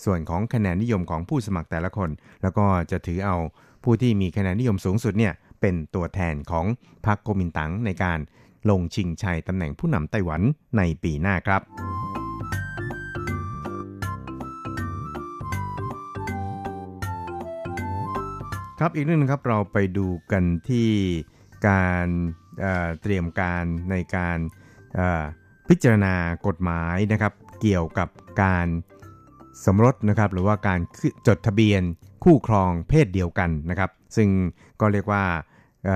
[0.06, 2.10] ส่วนของคะแนนนิยมของผู้สมัครแต่ละคน
[2.42, 3.38] แล้วก็จะถือเอา
[3.84, 6.66] ผู้ที่มีคะแนนนิยมสูงสุดเนี่ยเป็นตัวแทนของ
[7.06, 8.20] พรรคโกมินตั๋งในการ
[8.70, 10.42] ลงชิงชัยตำแหน่งผู้นำไต้หวัน
[10.78, 11.62] ในปีหน้าครับ
[18.80, 20.90] ครับอีกเรื่องหนึงครับเราไปดูกันที่
[21.68, 22.08] การ
[22.62, 24.38] เอ่อเตรียมการในการ
[25.70, 26.14] พิจารณา
[26.48, 28.10] กฎหมายนะครับ เกี่ยวกับ
[28.42, 28.68] การ
[29.66, 30.80] สมรสนะครับหรือว่าการ
[31.28, 31.82] จดทะเบียน
[32.24, 34.30] คู่ครองเพศเดียวกันนะครับ ซึ่ง
[34.82, 35.24] ก็เรียกว่า
[35.86, 35.88] เ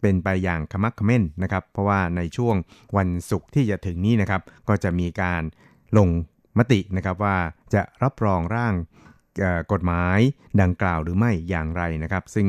[0.00, 2.56] เป็นไปอย่างขมักขม้นนะครับ เพราะว่าในช่วง
[2.96, 5.42] วันศุกร์ที่จะถึงนี้นะครับ ก็จะมีการ
[5.98, 6.08] ลง
[6.58, 7.36] มตินะครับว่า
[7.74, 8.74] จะรับรองร่าง
[9.72, 10.18] กฎหมาย
[10.60, 12.48] ดังกล่าวหรือไม่อย่างไรนะครับ ซึ่ง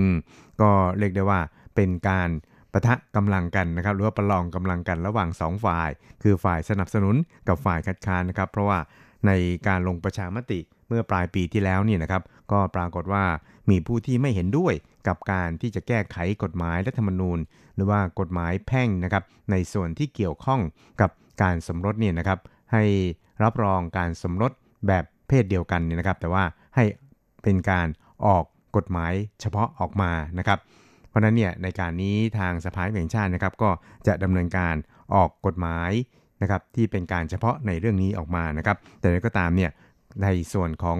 [0.61, 1.39] ก็เรียกได้ว่า
[1.75, 2.29] เป็นการ
[2.77, 5.89] ปะทะกำลังกันนะครับหรือว่าประลองกำลังกันระหว่างสองฝ่าย
[6.23, 7.15] คือฝ่ายสนับสนุน
[7.47, 8.79] กับฝ่ายคัดค้านนะครับเพราะว่า
[9.27, 9.31] ใน
[9.67, 13.23] การลงประชามติเมื่อปลายปีที่แล้วเนี่ยนะครับก็ปรากฏว่า
[13.69, 14.73] มีผู้ที่ไม่เห็นด้วย
[15.07, 17.39] กับการที่จะแก้ไขกฎหมายรัฐธรรมนูญ
[17.75, 20.61] หรือว่ากฎหมายแพ่งนะครับในส่วนที่เกี่ยวข้อง
[21.01, 21.11] กับ
[21.41, 22.39] การสมรสเนี่ยนะครับ
[22.73, 22.83] ให้
[23.43, 24.51] รับรองการสมรส
[24.87, 26.43] แบบเพศเดียวกันเนี่ยนะครับ แต่ว่า
[26.75, 26.83] ให้
[27.43, 27.87] เป็นการ
[28.25, 28.43] ออก
[28.77, 30.59] กฎหมายเฉพาะออกมานะครับ
[31.17, 33.69] ราะนั้นเนี่ยในการนี้ทางสภาแห่งชาตินะครับก็
[34.07, 34.75] จะดำเนินการ
[35.15, 35.91] ออกกฎหมาย
[36.41, 39.71] นะครับที่เป็นการเฉพาะในเรื่องนี้ออกมานะครับแต่ก็ตามเนี่ย
[40.23, 40.99] ในส่วนของ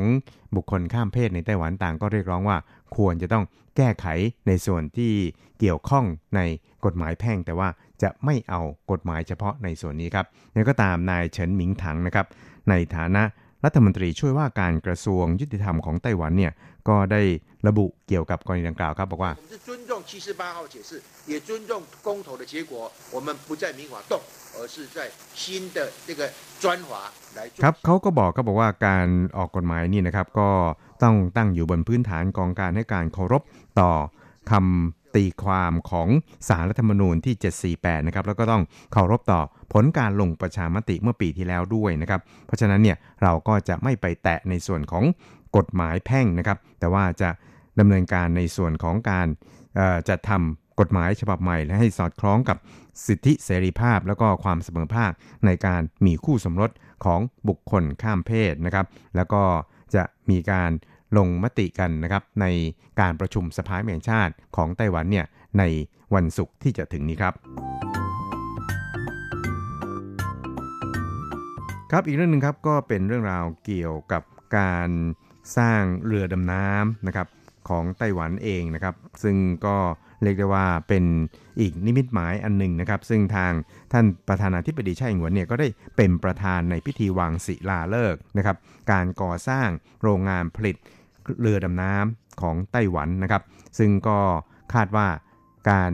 [0.55, 2.57] บุคคลข้ามเพศในไต้หวันต่างก็เรียกร้องว่า
[2.95, 3.43] ควรจะต้อง
[3.77, 4.07] แก้ไข
[4.47, 5.13] ในส่วนที่
[5.59, 6.05] เกี่ยวข้อง
[6.35, 6.41] ใน
[6.85, 7.69] กฎหมายแพ่ง แต่ว่า
[8.03, 8.61] จะไม่เอา
[8.91, 12.25] กฎหมายเฉพาะในส่วนนี้ครับอย่างไรก็ตามนายเฉินหมิงถังนะครับ
[12.69, 13.23] ในฐานะ
[13.67, 16.53] รัฐมนตรีช่วยว่าการกระทรวงยุติธรรมของไต้หวันเนี่ย
[16.89, 17.21] ก็ได้
[17.67, 19.31] ระบุเกี่ยวกับกรณีดังกล่าวครับบอกว่า
[27.63, 29.07] ครับเขาก็บอกก็บอกว่าการ
[29.37, 30.49] ออกกฎหมายนี่นะครับก็
[31.03, 33.41] ต้องตั้งอยู่บนพื้นฐานกองการให้การเคารพ
[33.79, 33.91] ต่อ
[34.51, 36.07] คำ ตีความของ
[36.47, 37.35] สารรัฐธรรมนูญที่
[37.75, 38.63] 748 นะครับ แล้วก็ต้อง
[38.93, 39.41] เคารพต่อ
[39.73, 45.03] ผลการลงประชามติเมื่อปีที่แล้วด้วยนะครับ เพราะฉะนั้นเนี่ยเราก็จะไม่ไปแตะในส่วนของ
[45.57, 47.29] กฎหมายแพ่งนะครับ แต่ว่าจะ
[47.79, 49.27] ดำเนินการในส่วนของการ
[50.09, 52.57] จัดทำกฎหมายฉบับใหม่ และให้สอดคล้องกับ
[53.07, 55.11] สิทธิเสรีภาพ แล้วก็ความเสมอภาค
[55.45, 56.71] ในการมีคู่สมรส
[57.05, 59.43] ของบุคคลข้ามเพศนะครับ แล้วก็
[59.95, 60.71] จะมีการ
[61.17, 62.45] ลงมติกันนะครับใน
[62.99, 65.25] การประชุมสภาแห่งชาติของไต้หวันเนี่ย
[65.59, 65.63] ใน
[66.15, 67.33] วันศุกร์ที่จะถึงนี้ครับ
[71.91, 74.23] ครับอีกเรื่องหนึ่งครับก็เป็นเรื่องราวเกี่ยวกับ
[74.57, 74.89] การ
[75.57, 77.27] สร้างเรือดำน้ำนะครับ
[77.69, 79.77] ของไต้หวันเองนะครับ ซึ่งก็
[80.23, 81.05] เรียกได้ว่าเป็น
[81.59, 83.51] อีกนิมิตหมายอันหนึ่งนะครับ ซึ่งทาง
[83.93, 88.57] ท่านประธานาธิบดีไช่อิงวนเนี่ยก็ได้เป็นประธานในพิธีวางศิลาฤกษ์นะครับ
[88.91, 89.67] การก่อสร้าง
[90.01, 90.75] โรงงานผลิต
[91.41, 93.41] เรือดำน้ำของไต้หวันนะครับ
[93.77, 94.19] ซึ่งก็
[94.73, 95.07] คาดว่า
[95.69, 95.91] การ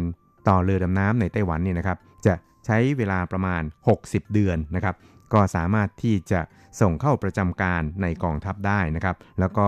[0.47, 2.33] ต่อเรือดำน้ำในไต้หวันเนี่ยนะครับ จะ
[2.65, 3.61] ใช้เวลาประมาณ
[3.97, 4.95] 60 เดือนนะครับ
[5.33, 6.41] ก็สามารถที่จะ
[6.81, 9.67] ส่งเข้าประจำการในกองทัพได้นะครับ แล้วก็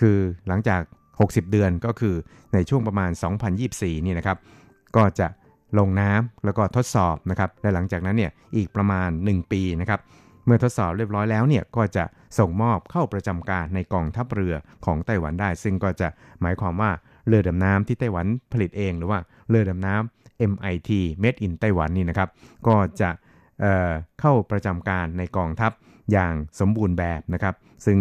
[0.00, 0.80] คือหลังจาก
[1.16, 2.14] 60 เดือนก็คือ
[2.54, 3.10] ในช่วงประมาณ
[3.58, 4.38] 2024 นี่นะครับ
[4.96, 5.26] ก็จะ
[5.78, 10.00] ลงน้ำแล้วก็ทดสอบนะครับ และหลังจากนั้นเนี่ยอีกประมาณ 1 ปีนะครับ
[10.44, 12.04] เมื่อทดสอบเรียบร้อยแล้วเนี่ยก็จะ
[12.38, 16.08] ส่งมอบเข้าประจำการในกองทัพเรือของไต้หวันได้ ซึ่งก็จะ
[16.42, 16.90] หมายความว่า
[17.26, 19.18] เรือดำน้ำที่ไต้หวันผลิตเอง หรือว่า
[19.48, 20.90] เรือดำน้ำ MIT
[21.22, 22.28] Made in ไต้หวันนี่นะครับ
[22.66, 23.10] ก็จะ
[23.60, 25.72] เเข้าประจำการในกองทัพ
[26.12, 27.54] อย่างสมบูรณ์แบบนะครับ
[27.86, 27.98] ซึ่ง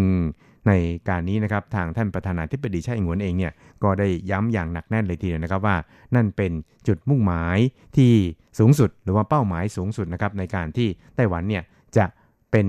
[0.68, 0.72] ใน
[1.10, 5.78] การนี้นะครับทางท่านประธานาธิบดีช่อิงหวนเองเนี่ยก็ได้ย้ำอย่างหนักแน่นเลยทีเดียวนะครับว่า
[6.16, 6.52] นั่นเป็น
[6.88, 7.58] จุดมุ่งหมาย
[7.98, 8.14] ที่
[8.60, 11.64] สูงสุดหรือว่าเป้าหมายสูงสุดนะครับในการที่ไต้หวันเนี่ย
[12.54, 12.68] เป็น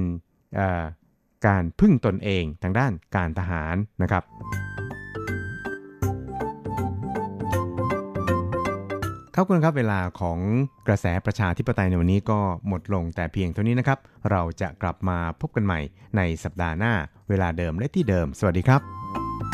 [1.46, 4.22] การพึ่งตนเองทางด้านการทหารนะครับ
[9.34, 10.38] ครับคุณครับเวลาของ
[10.86, 13.98] กระแสประชาธิปไตยในวันนี้ก็หมดลงแต่เพียงเท่านี้นะครับ
[14.30, 15.80] เราจะกลับมาพบกันใหม่
[16.16, 16.92] ในสัปดาห์หน้า
[17.28, 19.53] เวลาเดิมและที่เดิม สวัสดีครับ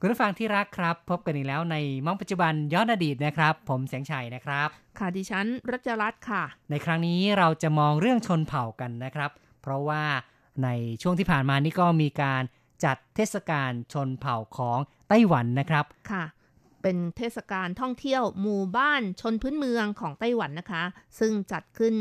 [0.00, 1.76] คุณผู้ฟังที่รักครับ พบกันอีกแล้วใน
[2.06, 4.68] มองปัจจุบันย้อนอดีตนะครับ ผมแสงชัยนะครับ
[4.98, 9.30] ค่ะดิฉันรัชรัตน์ค่ะ ในครั้งนี้เราจะมองเรื่องชนเผ่ากันนะครับ
[9.62, 10.02] เพราะว่า
[10.64, 10.68] ใน
[11.02, 12.42] ช่วงที่ผ่านมานี่ก็มีการ
[12.84, 14.78] จัดเทศกาลชนเผ่าของ
[15.08, 16.24] ไต้หวันนะครับ ค่ะ
[16.82, 20.84] เป็นเทศกาลท่องเที่ยวหมู่บ้านชนพื้นเมืองของไต้หวันนะคะ
[21.18, 21.94] ซึ่งจัดขึ้น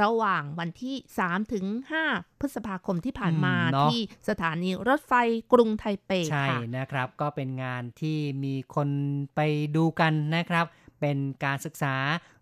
[0.00, 1.64] ระหว่างวันที่3ถึง
[2.04, 5.12] 5พฤษภาคมที่ผ่านมาอืมเนอะที่สถานีรถไฟ
[5.52, 8.88] กรุงไทเปใช่ค่ะนะครับ ก็เป็นงานที่มีคน
[9.34, 9.40] ไป
[9.76, 10.66] ดูกันนะครับ
[11.00, 11.94] เป็นการศึกษา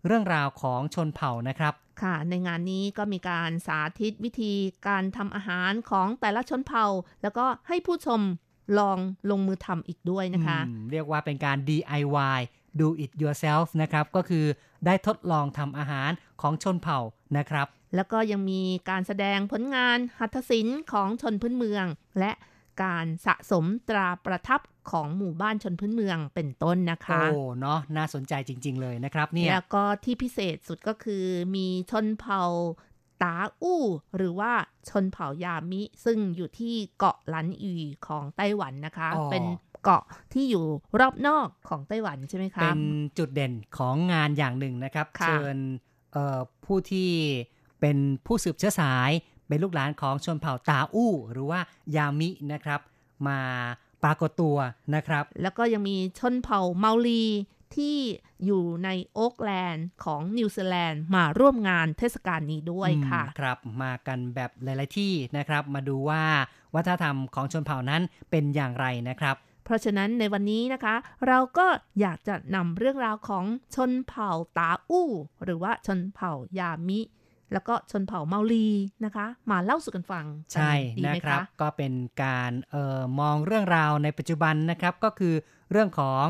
[0.05, 1.73] เรื่องราวของชนเผ่านะครับ
[2.03, 4.53] ค่ะในงานนี้ก็มีการสาธิตวิธี
[4.87, 6.85] การทำอาหารของแต่ละชนเผ่า
[7.21, 8.21] แล้วก็ให้ผู้ชม
[8.77, 8.97] ลอง
[9.29, 12.39] ลงมือทำอีกด้วยนะคะอืมเรียกว่าเป็นการ DIY
[12.81, 14.45] do it yourself นะครับ ก็คือ
[14.85, 16.11] ได้ทดลองทำอาหาร
[16.41, 16.99] ของชนเผ่า
[17.37, 21.85] นะครับ แล้วก็ยังมีการแสดงผลงานหัตถศิลป์ของชนพื้นเมือง
[22.19, 22.31] และ
[22.83, 24.61] การสะสมตราประทับ
[24.91, 32.43] ของหมู่บ้านชนพื้นเมืองเป็นต้นนะคะ โอ้ เนาะน่าสนใจจริง ๆ เลยนะครับเนี่ย แล้วก็ที่พิเศษสุดก็คือมีชนเผ่า
[33.23, 33.81] ตาอู้
[34.15, 34.51] หรือว่า
[34.89, 37.73] ชนเผ่ายามิ ซึ่งอยู่ที่เกาะหลันอี
[38.07, 39.45] ของไต้หวันนะคะอ๋อเป็น
[39.83, 40.03] เกาะ
[40.33, 40.65] ที่อยู่
[40.99, 42.81] รอบนอกของไต้หวันใช่ไหมคะเป็น
[43.17, 45.57] จุดเด่นของงานอย่างหนึ่งนะครับค่ะเชิญ
[46.13, 47.09] เอ่อผู้ที่
[47.79, 49.11] เป็นผู้สืบเชื้อสาย
[49.47, 51.59] เป็นลูกหลานของชนเผ่าตาอู้ หรือว่า
[51.95, 52.79] ยามินะครับ
[53.27, 53.39] มา
[54.03, 54.55] ปรากฏตัว
[54.95, 57.23] นะครับ แล้วก็ยังมีชนเผ่าเมารี
[57.77, 57.97] ที่
[58.45, 66.23] อยู่ในโอ๊กแลนด์ของนิวซีแลนด์มาร่วมงานเทศกาลนี้ด้วยค่ะอืมครับมากันแบบหลาย ๆ ที่นะครับ มาดูว่า
[66.75, 68.01] วัฒนธรรมของชนเผ่านั้น
[68.31, 70.95] เป็นอย่างไรนะครับเพราะฉะนั้นในวันนี้นะคะ
[71.27, 71.67] เราก็
[72.01, 73.45] อยากจะนำเรื่องราวของ
[73.75, 75.09] ชนเผ่าตาอู้
[75.43, 76.99] หรือว่าชนเผ่ายามิ
[77.53, 78.67] แล้วก็ชนเผ่าเมารี
[79.05, 81.93] นะคะ มาเล่าสู่กันฟัง ใช่ดีนะไหมครับคะก็เป็น
[82.23, 85.33] การเออมองเรื่องราวในปัจจุบันนะครับ ก็คือ
[85.71, 86.23] เรื่องของ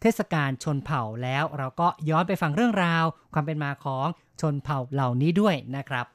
[0.00, 4.06] เทศกาลชนเผ่าแล้วเราก็ย้อนไปฟังเรื่องราว ความเป็นมาของ
[4.40, 6.06] ชนเผ่าเหล่านี้ด้วยนะครับ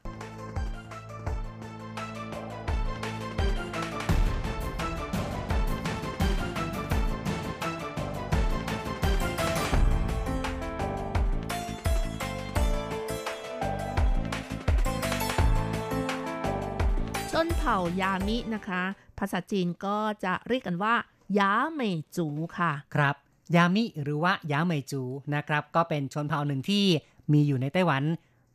[17.32, 18.82] ชนเผ่ายามินะคะ
[19.18, 20.94] ภาษาจีนก็จะเรียกกันว่า
[21.38, 22.26] ยาเหมยจู
[22.58, 23.16] ค่ะ ครับ
[23.56, 25.02] ยามิหรือว่ายาเหมยจู
[25.34, 26.84] นะครับ ก็เป็นชนเผ่าหนึ่งที่
[27.32, 28.02] มีอยู่ในไต้หวัน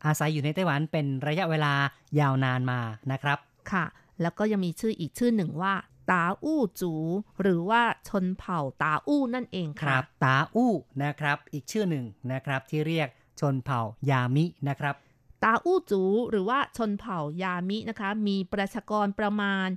[0.06, 1.74] อาศัยอยู่ในไต้หวันเป็นระยะเวลา
[2.20, 2.80] ยาวนานมา
[3.12, 3.38] นะครับ
[3.72, 3.86] ค่ะ
[4.22, 5.74] แล้วก็ยังมีชื่ออีกชื่อหนึ่งว่า
[6.12, 6.94] ตาอู้จู
[7.42, 10.72] หรือว่าชนเผ่าตาอู้นั่นเองคค่ะรับตาอู้
[11.04, 13.08] นะครับ อีกชื่อหนึ่งนะครับที่เรียก
[13.40, 14.96] ชนเผ่ายามินะครับ
[15.44, 19.68] ตาอู้จูหรือว่าชนเผ่ายามินะคะ มีประชากรประมาณ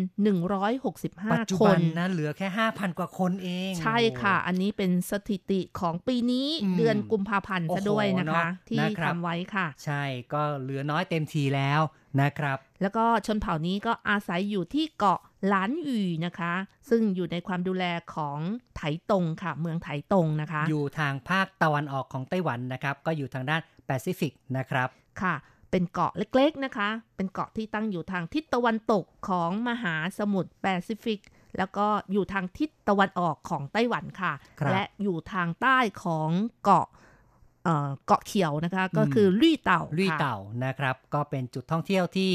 [0.00, 10.02] 5,165ปัจจุคบันนนะเหลือแค่ 5,000 กว่าคนเอง ใช่ค่ะ อันนี้เป็นสถิติของปีนี้อืมเดือนกุมภาพันธ์โอ้ซะโหด้วยนะคะเนอะที่นะครับทำไว้ค่ะ ใช่
[10.32, 11.80] ก็เหลือน้อยเต็มทีแล้ว
[12.20, 16.52] นะครับ แล้วก็ชนเผ่านี้ก็อาศัยอยู่ที่เกาะหลานหยีนะคะ
[16.88, 18.38] ซึ่งอยู่ในความดูแลของ
[18.76, 23.60] ไถตงค่ะ เมืองไถตงนะคะ อยู่ทางภาคตะวันออกของไต้หวันนะครับ ก็อยู่ทางด้าน
[23.90, 24.88] แปซิฟิกนะครับ
[25.22, 25.34] ค่ะ
[25.70, 31.20] เป็นเกาะเล็กๆนะคะ เป็นเกาะที่ตั้งอยู่ทางทิศตะวันตกของมหาสมุทรแปซิฟิก
[31.58, 36.30] แล้วก็อยู่ทางทิศตะวันออกของไต้หวันค่ะครับและอยู่ทางใต้ของ
[36.64, 36.86] เกาะ
[37.64, 42.30] เอ่อเกาะเขียวนะคะก็คือลี่เต่าลุยค่ะเต่านะครับ ก็เป็นจุดท่องเที่ยวที่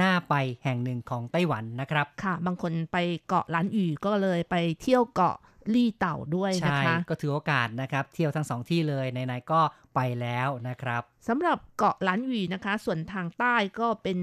[0.00, 0.34] น่าไป
[0.64, 2.96] แห่งหนึ่งของไต้หวันนะครับ ค่ะ บางคนไป
[3.28, 5.36] เกาะหลานหยวี่ก็เลยไปเที่ยวเกาะ
[5.74, 9.60] ลวี่เต่าด้วยนะคะ ก็ถือโอกาสนะครับ เที่ยวทั้งสองที่เลยไหนๆก็
[9.94, 14.18] ไปแล้วนะครับสำหรับเกาะหลานหยวี่นะคะ ส่วนทางใต้ก็เป็น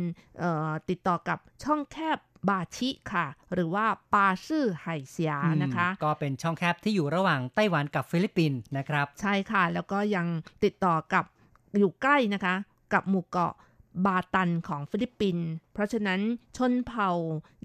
[0.90, 2.18] ติดต่อกับช่องแคบ
[2.50, 5.34] บาชิค่ะ หรือว่าปาซื่อไห่เสีย
[5.64, 10.28] นะคะ ก็เป็นช่องแคบที่อยู่ระหว่างไต้หวันกับฟิลิปปินส์นะครับ ใช่ค่ะ แล้วก็ยัง
[10.64, 11.26] ติดต่อกับ
[11.80, 12.56] อยู่ใกล้นะคะ
[12.94, 13.54] กับหมู่เกาะ
[14.06, 16.20] บาตันของฟิลิปปินส์เพราะฉะนั้น
[16.58, 17.10] ชนเผ่า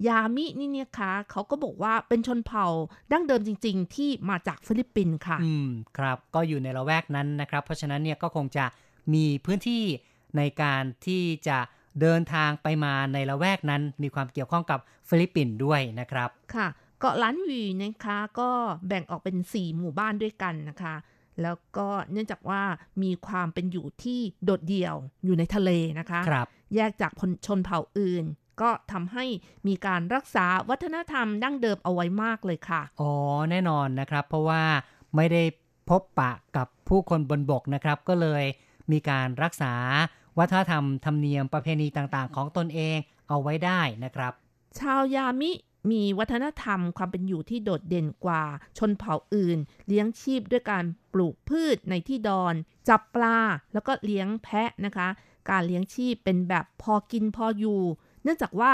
[0.07, 2.67] ยามินี่เนี่ยคะเขาก็บอกว่าเป็นชนเผ่า
[3.11, 8.65] ดั้งเดิมจริง ๆ ที่มาจากฟิลิปปินส์ค่ะ อืมครับ ก็อยู่ในละแวกนั้นนะครับ เพราะฉะนั้นเนี่ยก็คงจะ
[9.13, 9.83] มีพื้นที่
[10.37, 11.57] ในการที่จะ
[12.01, 16.67] เดินทางไปมาในละแวกนั้น มีความเกี่ยวข้องกับฟิลิปปินส์ด้วยนะครับ ค่ะ
[16.99, 18.49] เกาะหลานหยวี่นะคะก็
[18.87, 20.95] แบ่งออกเป็น 4 หมู่บ้านด้วยกันนะคะ
[21.43, 22.61] แล้วก็เนื่องจากว่า
[23.03, 28.25] มีความเป็นอยู่ที่โดดเดี่ยวอยู่ในทะเลนะคะครับแยกจากพนชนเผ่าอื่น
[28.61, 29.25] ก็ทำให้
[29.67, 33.11] มีการรักษาวัฒนธรรมดั้งเดิมเอาไว้มากเลยค่ะ อ๋อ
[33.51, 34.63] แน่นอนนะครับ เพราะว่า
[35.15, 35.43] ไม่ได้
[35.89, 38.43] พบปะกับผู้คนบนบกนะครับ ก็เลย
[38.91, 39.73] มีการรักษา
[40.39, 42.97] วัฒนธรรมธรรมเนียมประเพณีต่างๆ ของตนเอง
[43.29, 44.33] เอาไว้ได้นะครับ
[44.79, 45.51] ชาวยามิ
[45.91, 48.43] มีวัฒนธรรมความเป็นอยู่ที่โดดเด่นกว่า
[48.77, 49.57] ชนเผ่าอื่น
[49.87, 52.53] เลี้ยงชีพด้วยการปลูกพืชในที่ดอน
[52.89, 53.37] จับปลา
[53.73, 55.07] แล้วก็เลี้ยงแพะนะคะ
[55.49, 57.81] การเลี้ยงชีพเป็นแบบพอกินพออยู่
[58.23, 58.71] เนื่องจากว่า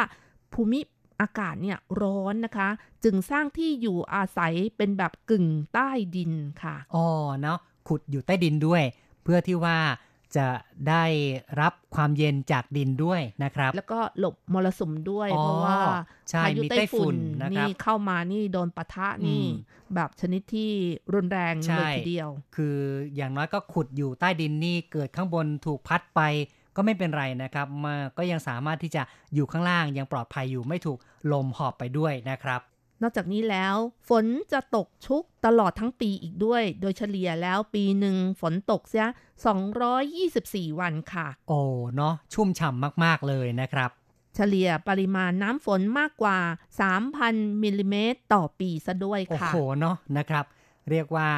[0.54, 0.80] ภูมิ
[1.22, 2.70] อากาศเนี่ยร้อนนะคะ
[3.04, 6.32] จึงสร้างที่อยู่อาศัยเป็นแบบกึ่งใต้ดิน
[6.64, 7.06] ค่ะ อ๋อ
[7.42, 8.84] เนาะขุดอยู่ใต้ดินด้วย
[9.24, 9.78] เพื่อที่ว่า
[10.38, 10.48] จะ
[10.90, 11.04] ได้
[11.62, 15.80] รับความเย็นจากดินด้วยนะครับ แล้วก็หลบมรสุมด้วยอ๋อเพราะว่า
[16.30, 20.72] ใช่พายุมีไต้ไต้ฝุ่ฝุ่นนนะครับนี่เข้ามานี่โดนปะทะนี่อืมแบบชนิดที่
[21.14, 22.78] รุนแรงใช่เลยทีเดียว คือ
[23.16, 26.22] อย่างน้อยก็ขุดอยู่ใต้ดินนี่เกิดข้างบนถูกพัดไป
[26.76, 29.02] ก็ไม่เป็นไรนะครับมาก็ยังสามารถที่จะ
[29.34, 30.98] อยู่ข้างล่างยังปลอดภัยอยู่ไม่ถูก
[31.32, 32.62] ลมหอบไปด้วยนะครับ
[33.02, 33.76] นอกจากนี้แล้ว
[34.10, 39.08] ฝนจะตกชุกตลอดทั้งปีอีกด้วย โดยเฉลี่ยแล้วปีหนึ่งฝนตกเสีย
[40.12, 41.60] 224 วันค่ะ โอ้
[41.96, 43.90] เนาะชุ่มฉ่ำมากๆเลยนะครับ
[44.36, 46.40] เฉลี่ยปริมาณน้ำฝนมากกว่า
[47.00, 50.46] 3,000 มิลลิเมตรต่อปีซะด้วยโอ้ค่ะโหเนาะนะครับ
[50.90, 51.30] เรียกว่า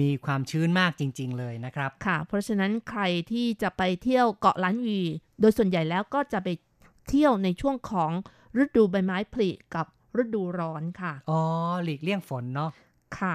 [0.00, 5.00] มีความชื้นมากจริง ๆ เลยนะครับ ค่ะ เพราะฉะนั้นใครที่จะไปเที่ยวเกาะล้านหวี
[5.40, 6.48] โดยส่วนใหญ่แล้วก็จะไป
[7.08, 8.10] เที่ยวในช่วงของ
[8.62, 9.86] ฤดูใบไม้ผลิกับ
[10.22, 11.40] ฤดูร้อนค่ะ อ๋อ
[11.84, 12.70] หลีกเลี่ยงฝนเนาะ
[13.18, 13.34] ค่ะ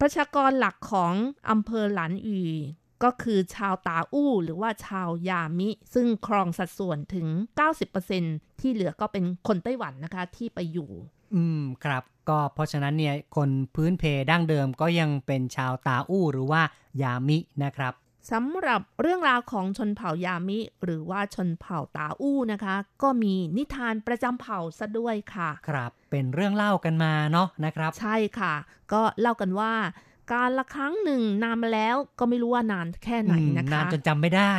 [0.00, 1.12] ประชากรหลักของ
[1.50, 2.40] อำเภอหลานอี
[3.04, 7.26] ก็คือชาวตาอู้หรือว่าชาวยามิ ซึ่งครองสัดส่วนถึง
[7.94, 10.90] 90%ที่เหลือก็เป็นคนไต้หวันนะคะที่ไปอยู่
[11.34, 16.62] อืม ครับ ก็เพราะฉะนั้นเนี่ย คนพื้นเพดั้งเดิมก็ยังเป็นชาวตาอู้หรือว่า
[17.02, 17.94] ยามินะครับ
[18.32, 28.54] สำหรับเรื่องราวของชนเผ่ายามิ หรือว่าชนเผ่าตาอู้นะคะ ก็มีนิทานประจำเผ่าซะด้วยค่ะ ครับ เป็นเรื่องเล่ากันมาเนาะนะครับ ใช่ค่ะ
[28.92, 29.72] ก็เล่ากันว่า
[30.32, 34.52] การละครั้งหนึ่งนานมาแล้วก็ไม่รู้ว่านานแค่ไหนนะอืมนาคะนจนจำไม่ได้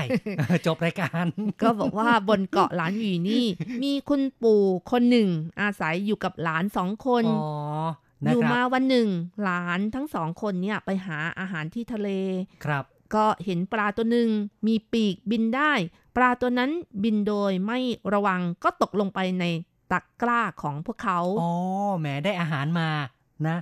[0.68, 1.26] จบรายการ
[1.62, 3.46] ก็บอกว่าบนเกาะหลานหวีนี่
[3.84, 5.30] มีคุณปู่คนหนึ่ง
[5.62, 7.48] อาศัยอยู่กับหลานสองคนอ๋อ
[8.26, 9.08] นะอยู่ครับมาวันหนึ่ง
[9.44, 12.10] หลานทั้งสองคนเนี่ยไปหาอาหารที่ทะเล
[12.66, 14.30] ครับ ก็เห็นปลาตัวหนึ่ง
[14.68, 15.74] มีปีกบินได้
[16.16, 16.72] ปลาตัวนั้น
[17.04, 17.80] บินโดยไม่
[18.14, 19.46] ระวังก็ตกลงไปใน
[19.92, 21.52] ตะกร้าของพวกเขา อ๋อ
[22.00, 22.90] แหมได้อาหารมา
[23.48, 23.58] นะ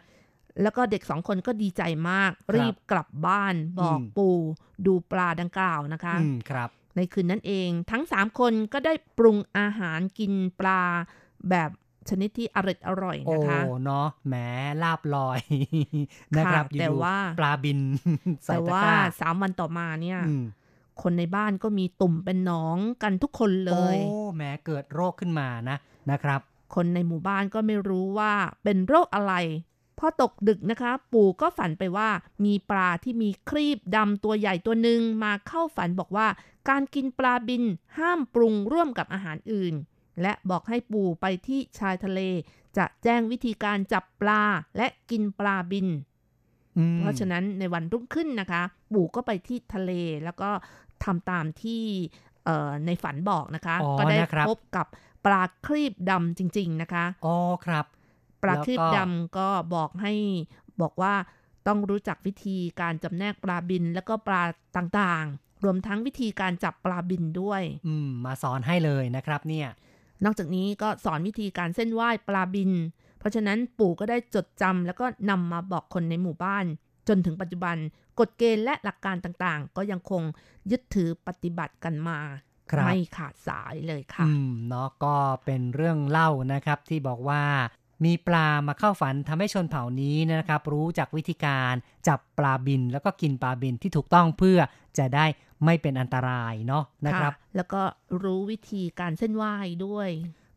[0.62, 4.38] แล้วก็เด็กสองคนก็ดีใจมากครับรีบกลับบ้านบอกอืมปู่
[4.86, 10.82] ดูปลาดังกล่าวนะคะอืมครับ ในคืนนั้นเองทั้งสามคนก็ได้ปรุงอาหารกินปลา
[11.50, 11.70] แบบ
[12.10, 14.36] ชนิดที่อร่อยอร่อยโอ้นะคะเนาะแหม
[14.84, 15.40] ลาบลอย
[16.38, 17.80] นะครับค่ะแต่อยู่ๆว่าปลาบิน
[18.46, 20.44] ใส่แต่ตะว่ากร้าสามวันต่อมาเนี่ยอืม
[21.02, 25.78] คนในบ้านก็มีตุ่มเป็นหนองกันทุกคนเลย โอ้แหมเกิดโรคขึ้นมานะ
[26.12, 26.40] นะครับ
[26.76, 28.34] คนในหมู่บ้านก็ไม่รู้ว่า
[28.64, 29.34] เป็นโรคอะไร
[30.00, 32.10] พอตกดึกนะคะ ปู่ก็ฝันไปว่า
[32.46, 36.28] มีปลาที่มีครีบดำตัวใหญ่ตัวหนึ่งมาเข้าฝันบอกว่า
[36.70, 37.64] การกินปลาบิน
[37.98, 39.74] ห้ามปรุงร่วมกับอาหารอื่น
[40.22, 42.20] และบอกให้ปู่ไปที่ชายทะเล
[42.78, 44.42] จะแจ้งวิธีการจับปลา
[44.78, 45.88] และกินปลาบิน
[46.78, 48.62] อืมเพราะฉะนั้นในวันรุ่งขึ้นนะคะ
[48.94, 49.92] ปู่ก็ไปที่ทะเล
[50.24, 50.50] แล้วก็
[51.04, 51.84] ทำตามที่
[52.46, 54.88] เอ่อในฝันบอกนะคะอ๋อก็ได้นะครับพบกับ
[55.26, 57.36] ปลาครีบดำจริง ๆนะคะอ๋อ
[57.66, 57.86] ครับ
[58.44, 60.14] ปลาแล้วก็ครีบดำก็บอกให้
[60.82, 61.14] บอกว่า
[61.68, 64.44] ต้องรู้จักวิธีการจำแนกปลาบินแล้วก็ปลา
[64.78, 69.68] ต่างๆ รวมทั้งวิธีการจับปลาบินด้วย อืม มาสอนให้เลยนะครับเนี่ย
[70.26, 72.72] นอกจากนี้ก็สอนวิธีการเส้นไหว้ปลาบิน
[73.20, 76.66] เพราะฉะนั้นปู่ก็ได้จดจำแล้วก็นำมาบอกคนในหมู่บ้าน
[77.08, 77.76] จนถึงปัจจุบัน
[78.20, 80.24] กฎเกณฑ์และหลักการต่างๆ ก็ยังคง
[80.72, 82.20] ยึดถือปฏิบัติกันมา
[82.72, 85.16] ครับไม่ขาดสายเลยค่ะอืมเนาะก็
[85.46, 87.44] เป็นเรื่องเล่านะครับที่บอกว่า
[88.06, 91.74] มีปลามาเข้าฝันทำให้ชนเผ่านี้นะครับ รู้จักวิธีการ
[92.08, 94.60] จับปลาบิน แล้วก็กินปลาบินที่ถูกต้องเพื่อ
[94.98, 95.26] จะได้
[95.66, 97.82] ไม่เป็นอันตรายเนาะนะครับ แล้วก็
[98.24, 100.10] รู้วิธีการเส้นไหว้ด้วย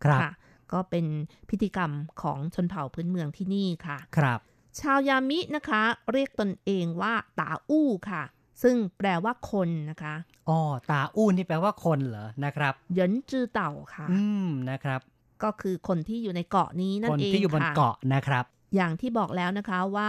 [0.05, 0.33] ครับะ
[0.73, 1.07] ก็เป็น
[1.51, 1.91] พิธีกรรม
[2.23, 4.41] ของชนเผ่าพื้นเมืองที่นี่ค่ะ ครับ
[4.81, 5.83] ชาวยามินะคะ
[6.13, 8.23] เรียกตนเองว่าตาอู้ค่ะ
[8.63, 10.15] ซึ่งแปลว่าคนนะคะ
[10.49, 10.59] อ๋อ
[10.91, 15.01] ตาอู้นี่แปลว่าคนเหรอนะครับเหยินจือเต่าค่ะ อืมนะครับ
[15.43, 20.09] ก็คือคนที่อยู่ในเกาะนี้นั่คนนเองที่อยู่บนค่ะเกาะนะครับ อย่างที่บอกแล้วนะคะว่า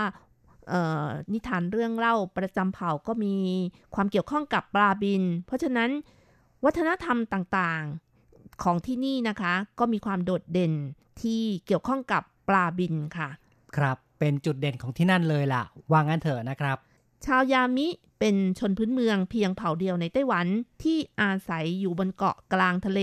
[0.70, 3.36] เอ่อนิทานเรื่องเล่าประจำเผ่าก็มี
[3.96, 5.90] ความเกี่ยวข้องกับปลาบิน เพราะฉะนั้น
[6.66, 10.74] วัฒนธรรมต่างๆของที่นี่นะคะ ก็มีความโดดเด่น
[11.22, 13.30] ที่เกี่ยวข้องกับปลาบินค่ะ
[13.78, 16.78] ครับเป็นจุดเด่นของที่นั่นเลยล่ะ ว่างั้นเถอะนะครับ
[17.26, 17.88] ชาวยามิ
[18.20, 20.48] เป็นชนพื้นเมืองเพียงเผ่าเดียวในไต้หวัน
[20.84, 23.02] ที่อาศัยอยู่บนเกาะกลางทะเล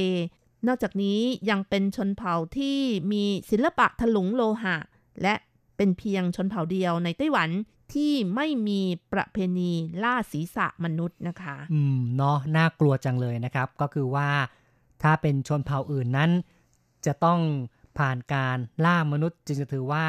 [0.68, 1.18] นอกจากนี้
[1.50, 2.78] ยังเป็นชนเผ่าที่
[3.12, 4.76] มีศิลปะถลุงโลหะ
[5.22, 5.34] และ
[5.76, 7.50] เป็นเพียงชนเผ่าเดียวในไต้หวัน
[7.94, 8.80] ที่ไม่มี
[9.12, 14.28] ประเพณีล่าศีรษะมนุษย์นะคะ อืม เนาะน่ากลัวจังเลยนะครับ ก็คือว่า
[15.02, 16.30] ถ้าเป็นชนเผ่าอื่นนั้น
[17.06, 17.40] จะต้อง
[17.98, 20.04] ผ่านการล่ามนุษย์จึงจะถือว่า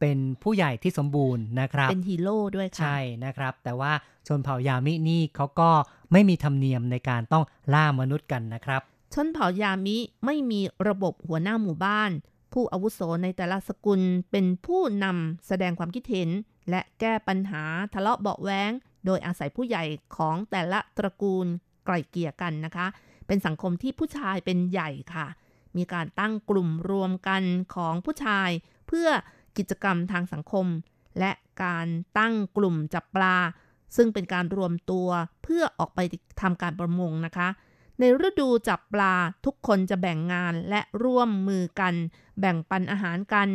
[0.00, 3.92] เป็นผู้ใหญ่ที่สมบูรณ์นะครับ เป็นฮีโร่ด้วยค่ะ ใช่นะครับ แต่ว่า
[4.28, 5.70] ชนเผ่ายามินี่เขาก็
[6.12, 7.44] ไม่มีธรรมเนียมในการต้อง
[7.74, 8.82] ล่ามนุษย์กันนะครับ
[9.14, 12.10] ชนเผ่ายามิไม่มีระบบหัวหน้าหมู่บ้าน
[12.52, 14.00] ผู้อาวุโสในแต่ละสกุล
[14.30, 16.30] เป็นผู้นำแสดงความคิดเห็น
[16.70, 18.70] และแก้ปัญหาทะเลาะเบาะแว้ง
[19.06, 19.84] โดยอาศัยผู้ใหญ่
[20.16, 21.46] ของแต่ละตระกูล
[21.86, 22.86] ไกล่เกลี่ยกันนะคะ
[23.26, 25.26] เป็นสังคมที่ผู้ชายเป็นใหญ่ค่ะ
[25.76, 27.42] มีการตั้งกลุ่มรวมกัน
[27.74, 28.50] ของผู้ชาย
[28.86, 29.08] เพื่อ
[29.56, 30.66] กิจกรรมทางสังคม
[31.18, 31.32] และ
[31.62, 31.86] การ
[32.18, 33.36] ตั้งกลุ่มจับปลา
[33.96, 35.08] ซึ่งเป็นการรวมตัว
[35.42, 36.00] เพื่อออกไป
[36.40, 37.48] ทำการประมงนะคะ
[38.00, 41.94] ในฤดูจับปลาทุกคนจะแบ่งงานและร่วมมือกัน
[42.40, 43.48] แบ่งปันอาหารกัน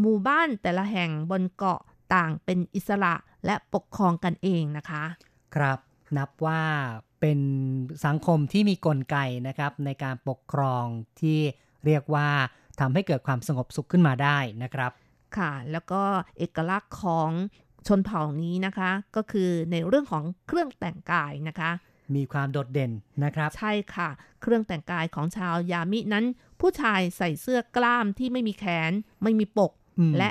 [0.00, 1.80] หมู่บ้านแต่ละแห่งบนเกาะ
[2.14, 3.14] ต่างเป็นอิสระ
[3.46, 5.04] และปกครองกันเองนะคะ
[5.54, 5.78] ครับ
[6.16, 6.62] นับว่า
[7.20, 7.40] เป็น
[8.04, 9.16] สังคมที่มีกลไก
[9.46, 10.84] นะครับ ในการปกครอง
[11.20, 11.38] ที่
[11.86, 12.28] เรียกว่า
[12.80, 14.92] ทำให้เกิดความสงบสุขขึ้นมาได้นะครับ
[15.36, 16.02] ค่ะ แล้วก็
[16.38, 17.30] เอกลักษณ์ของ
[17.86, 21.70] ชนเผ่านี้นะคะ ก็คือในเรื่องของเครื่องแต่งกายนะคะ
[22.14, 22.92] มีความโดดเด่น
[23.24, 24.08] นะครับ ใช่ค่ะ
[24.40, 26.24] เครื่องแต่งกายของชาวยามินั้น
[26.60, 28.92] ผู้ชายใส่เสื้อกล้ามที่ไม่มีแขน
[29.22, 30.28] ไม่มีปกอืมและ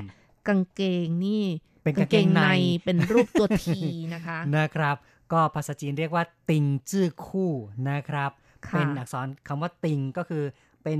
[0.48, 1.44] กางเกงนี่
[1.84, 2.48] เป็นกางเกงใน
[2.84, 3.80] เป็นรูปตัวที
[4.14, 4.96] นะคะนะครับ
[5.32, 7.52] ก็ภาษาจีนเรียกว่าติงจื้อคู่
[7.90, 8.32] นะครับ
[8.68, 10.44] ค่ะเป็นอักษรคำว่าติงก็คือ
[10.84, 11.00] เป็น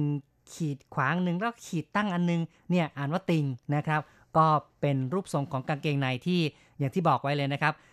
[0.54, 3.46] ขีดขวางหนึ่งแล้วขีดตั้งอันนึงเนี่ยอ่านว่าติง
[3.76, 4.02] นะครับ
[4.38, 4.48] ก็
[4.82, 6.42] เป็นรูปทรงของกางเกงในที่
[6.80, 7.93] อย่างที่บอกไว้เลยนะครับอื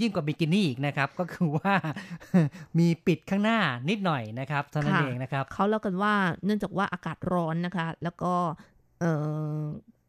[0.00, 1.74] ยิ่งกว่าบิกินี่อีกนะครับ ก็คือว่า
[2.78, 3.58] มีปิดข้างหน้า
[3.88, 8.32] นิดหน่อยนะครับเท่านั้นค่ะเองนะครับเขาเล่ากันว่าเนื่องจากว่าอากาศร้อนนะคะ แล้วก็
[9.00, 9.04] เอ
[9.56, 9.62] อ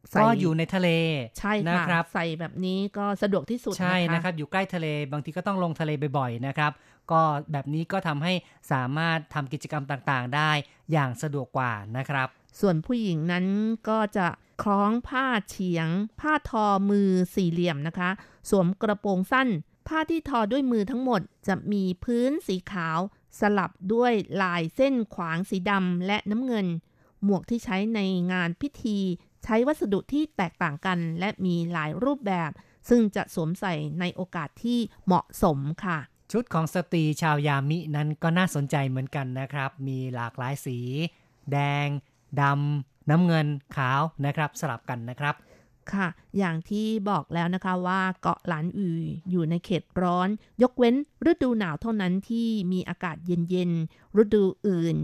[0.09, 0.89] ใส่ก็อยู่ในทะเล
[1.39, 6.71] ใช่นะค่ะครับใส่แบบนี้ก็สะดวกที่สุดใช่นะคะนะครับ อยู่ใกล้ทะเลบางทีก็ต้องลงทะเลบ่อยๆนะครับ
[7.11, 8.33] ก็แบบนี้ก็ทำให้
[8.71, 10.51] สามารถทำกิจกรรมต่างๆ ได้
[10.91, 12.27] อย่างสะดวกกว่านะครับ
[12.59, 13.45] ส่วนผู้หญิงนั้น
[13.89, 14.27] ก็จะ
[14.63, 15.87] คล้องผ้าเฉียง
[16.19, 18.09] ผ้าทอมือสี่เหลี่ยมนะคะ
[18.49, 19.47] สวมกระโปรงสั้น
[19.87, 22.99] ผ้าที่ทอด้วยมือทั้งหมดจะมีพื้นสีขาว
[23.39, 26.67] สลับด้วยลายเส้นขวางสีดำและน้ำเงิน
[27.23, 27.99] หมวกที่ใช้ใน
[28.31, 28.99] งานพิธี
[29.43, 32.51] ใช้วัสดุที่แตกต่างกัน และมีหลายรูปแบบ
[32.89, 35.97] ซึ่งจะสวมใส่ในโอกาสที่เหมาะสมค่ะ
[36.31, 40.77] ชุดของสตรีชาวยามินั้นก็น่าสนใจเหมือนกันนะครับ มีหลากหลายสี
[41.51, 41.87] แดง
[42.41, 45.35] ดำ น้ำเงิน ขาวนะครับ สลับกันนะครับ
[45.93, 46.07] ค่ะ
[46.37, 50.27] อย่างที่บอกแล้วนะคะว่าเกาะหลานอืออยู่ในเขตร้อน
[50.61, 50.95] ยกเว้น
[51.29, 54.97] ฤดูหนาวเท่านั้นที่มีอากาศเย็นๆ ฤดูอื่น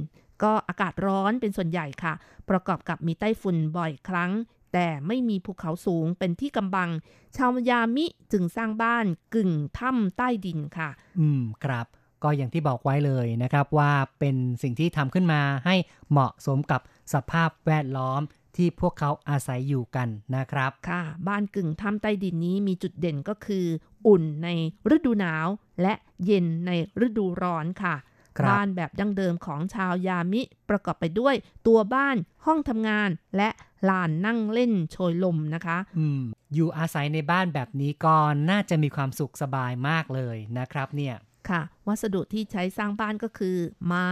[0.43, 2.13] ก็อากาศร้อนเป็นส่วนใหญ่ค่ะ
[2.49, 4.31] ประกอบกับมีไต้ฝุ่นบ่อยครั้ง
[4.73, 6.89] แต่ไม่มีภูเขาสูงเป็นที่กำบัง
[7.35, 9.05] ชาวยามิจึงสร้างบ้าน
[9.35, 11.85] กึ่งถ้ำใต้ดินค่ะ อืมครับ
[12.23, 15.75] ก็อย่างที่บอกไว้เลยนะครับว่าเป็นสิ่งที่ทำขึ้นมาให้
[16.11, 16.81] เหมาะสมกับ
[17.13, 18.21] สภาพแวดล้อม
[18.59, 23.65] ที่พวกเขาอาศัยอยู่กันนะครับ ค่ะ บ้านกึ่งถ้ำใต้ดินนี้มีจุดเด่นก็คือ
[24.07, 24.47] อุ่นใน
[24.95, 25.47] ฤดูหนาว
[25.81, 25.93] และ
[26.25, 26.71] เย็นใน
[27.05, 27.95] ฤดูร้อนค่ะ
[28.37, 31.35] ครับบ้านแบบดั้งเดิมของชาวยามิ ประกอบไปด้วย
[31.67, 33.49] ตัวบ้านห้องทำงานและ
[33.89, 36.21] ลานนั่งเล่นโชยลมนะคะอืม
[36.53, 38.15] อยู่อาศัยในบ้านแบบนี้ก็
[38.49, 41.15] น่าจะมีความสุขสบายมากเลยนะครับเนี่ย
[41.49, 44.11] ค่ะ วัสดุที่ใช้สร้างบ้านก็คือ ไม้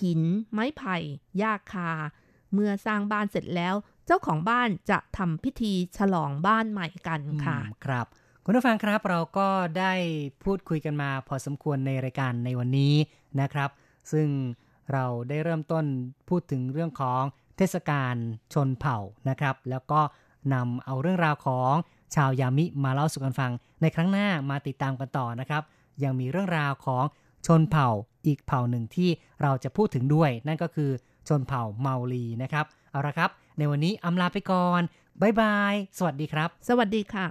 [0.00, 0.22] หิน
[0.52, 0.96] ไม้ไผ่
[1.38, 1.90] หญ้าคา
[2.52, 3.74] เมื่อสร้างบ้านเสร็จแล้ว
[4.06, 8.06] เจ้าของบ้านจะทำพิธีฉลองบ้านใหม่กันค่ะ ครับ
[8.44, 9.92] คุณผู้ฟังครับเราก็ได้
[10.44, 12.94] พูดคุยกันมา พอสมควรในรายการในวันนี้
[13.40, 13.70] นะครับ
[14.12, 14.28] ซึ่ง
[14.92, 15.84] เราได้เริ่มต้น
[16.28, 17.22] พูดถึงเรื่องของ
[17.56, 18.14] เทศกาล
[18.54, 20.00] ชนเผ่านะครับ แล้วก็
[20.54, 21.72] นำเอาเรื่องราวของ
[22.14, 25.62] ชาวยามิมาเล่าสู่กันฟัง ในครั้งหน้ามาติดตามกันต่อนะครับ
[26.02, 27.04] ยังมีเรื่องราวของ
[27.46, 27.88] ชนเผ่า
[28.26, 29.10] อีกเผ่าหนึ่งที่
[29.42, 30.90] เราจะพูดถึงด้วย นั่นก็คือ
[31.28, 34.80] ชนเผ่าเมาลีนะครับ เอาละครับ ในวันนี้อำลาไปก่อน
[35.20, 37.26] บ๊ายบาย สวัสดีครับ สวัสดีค่ะ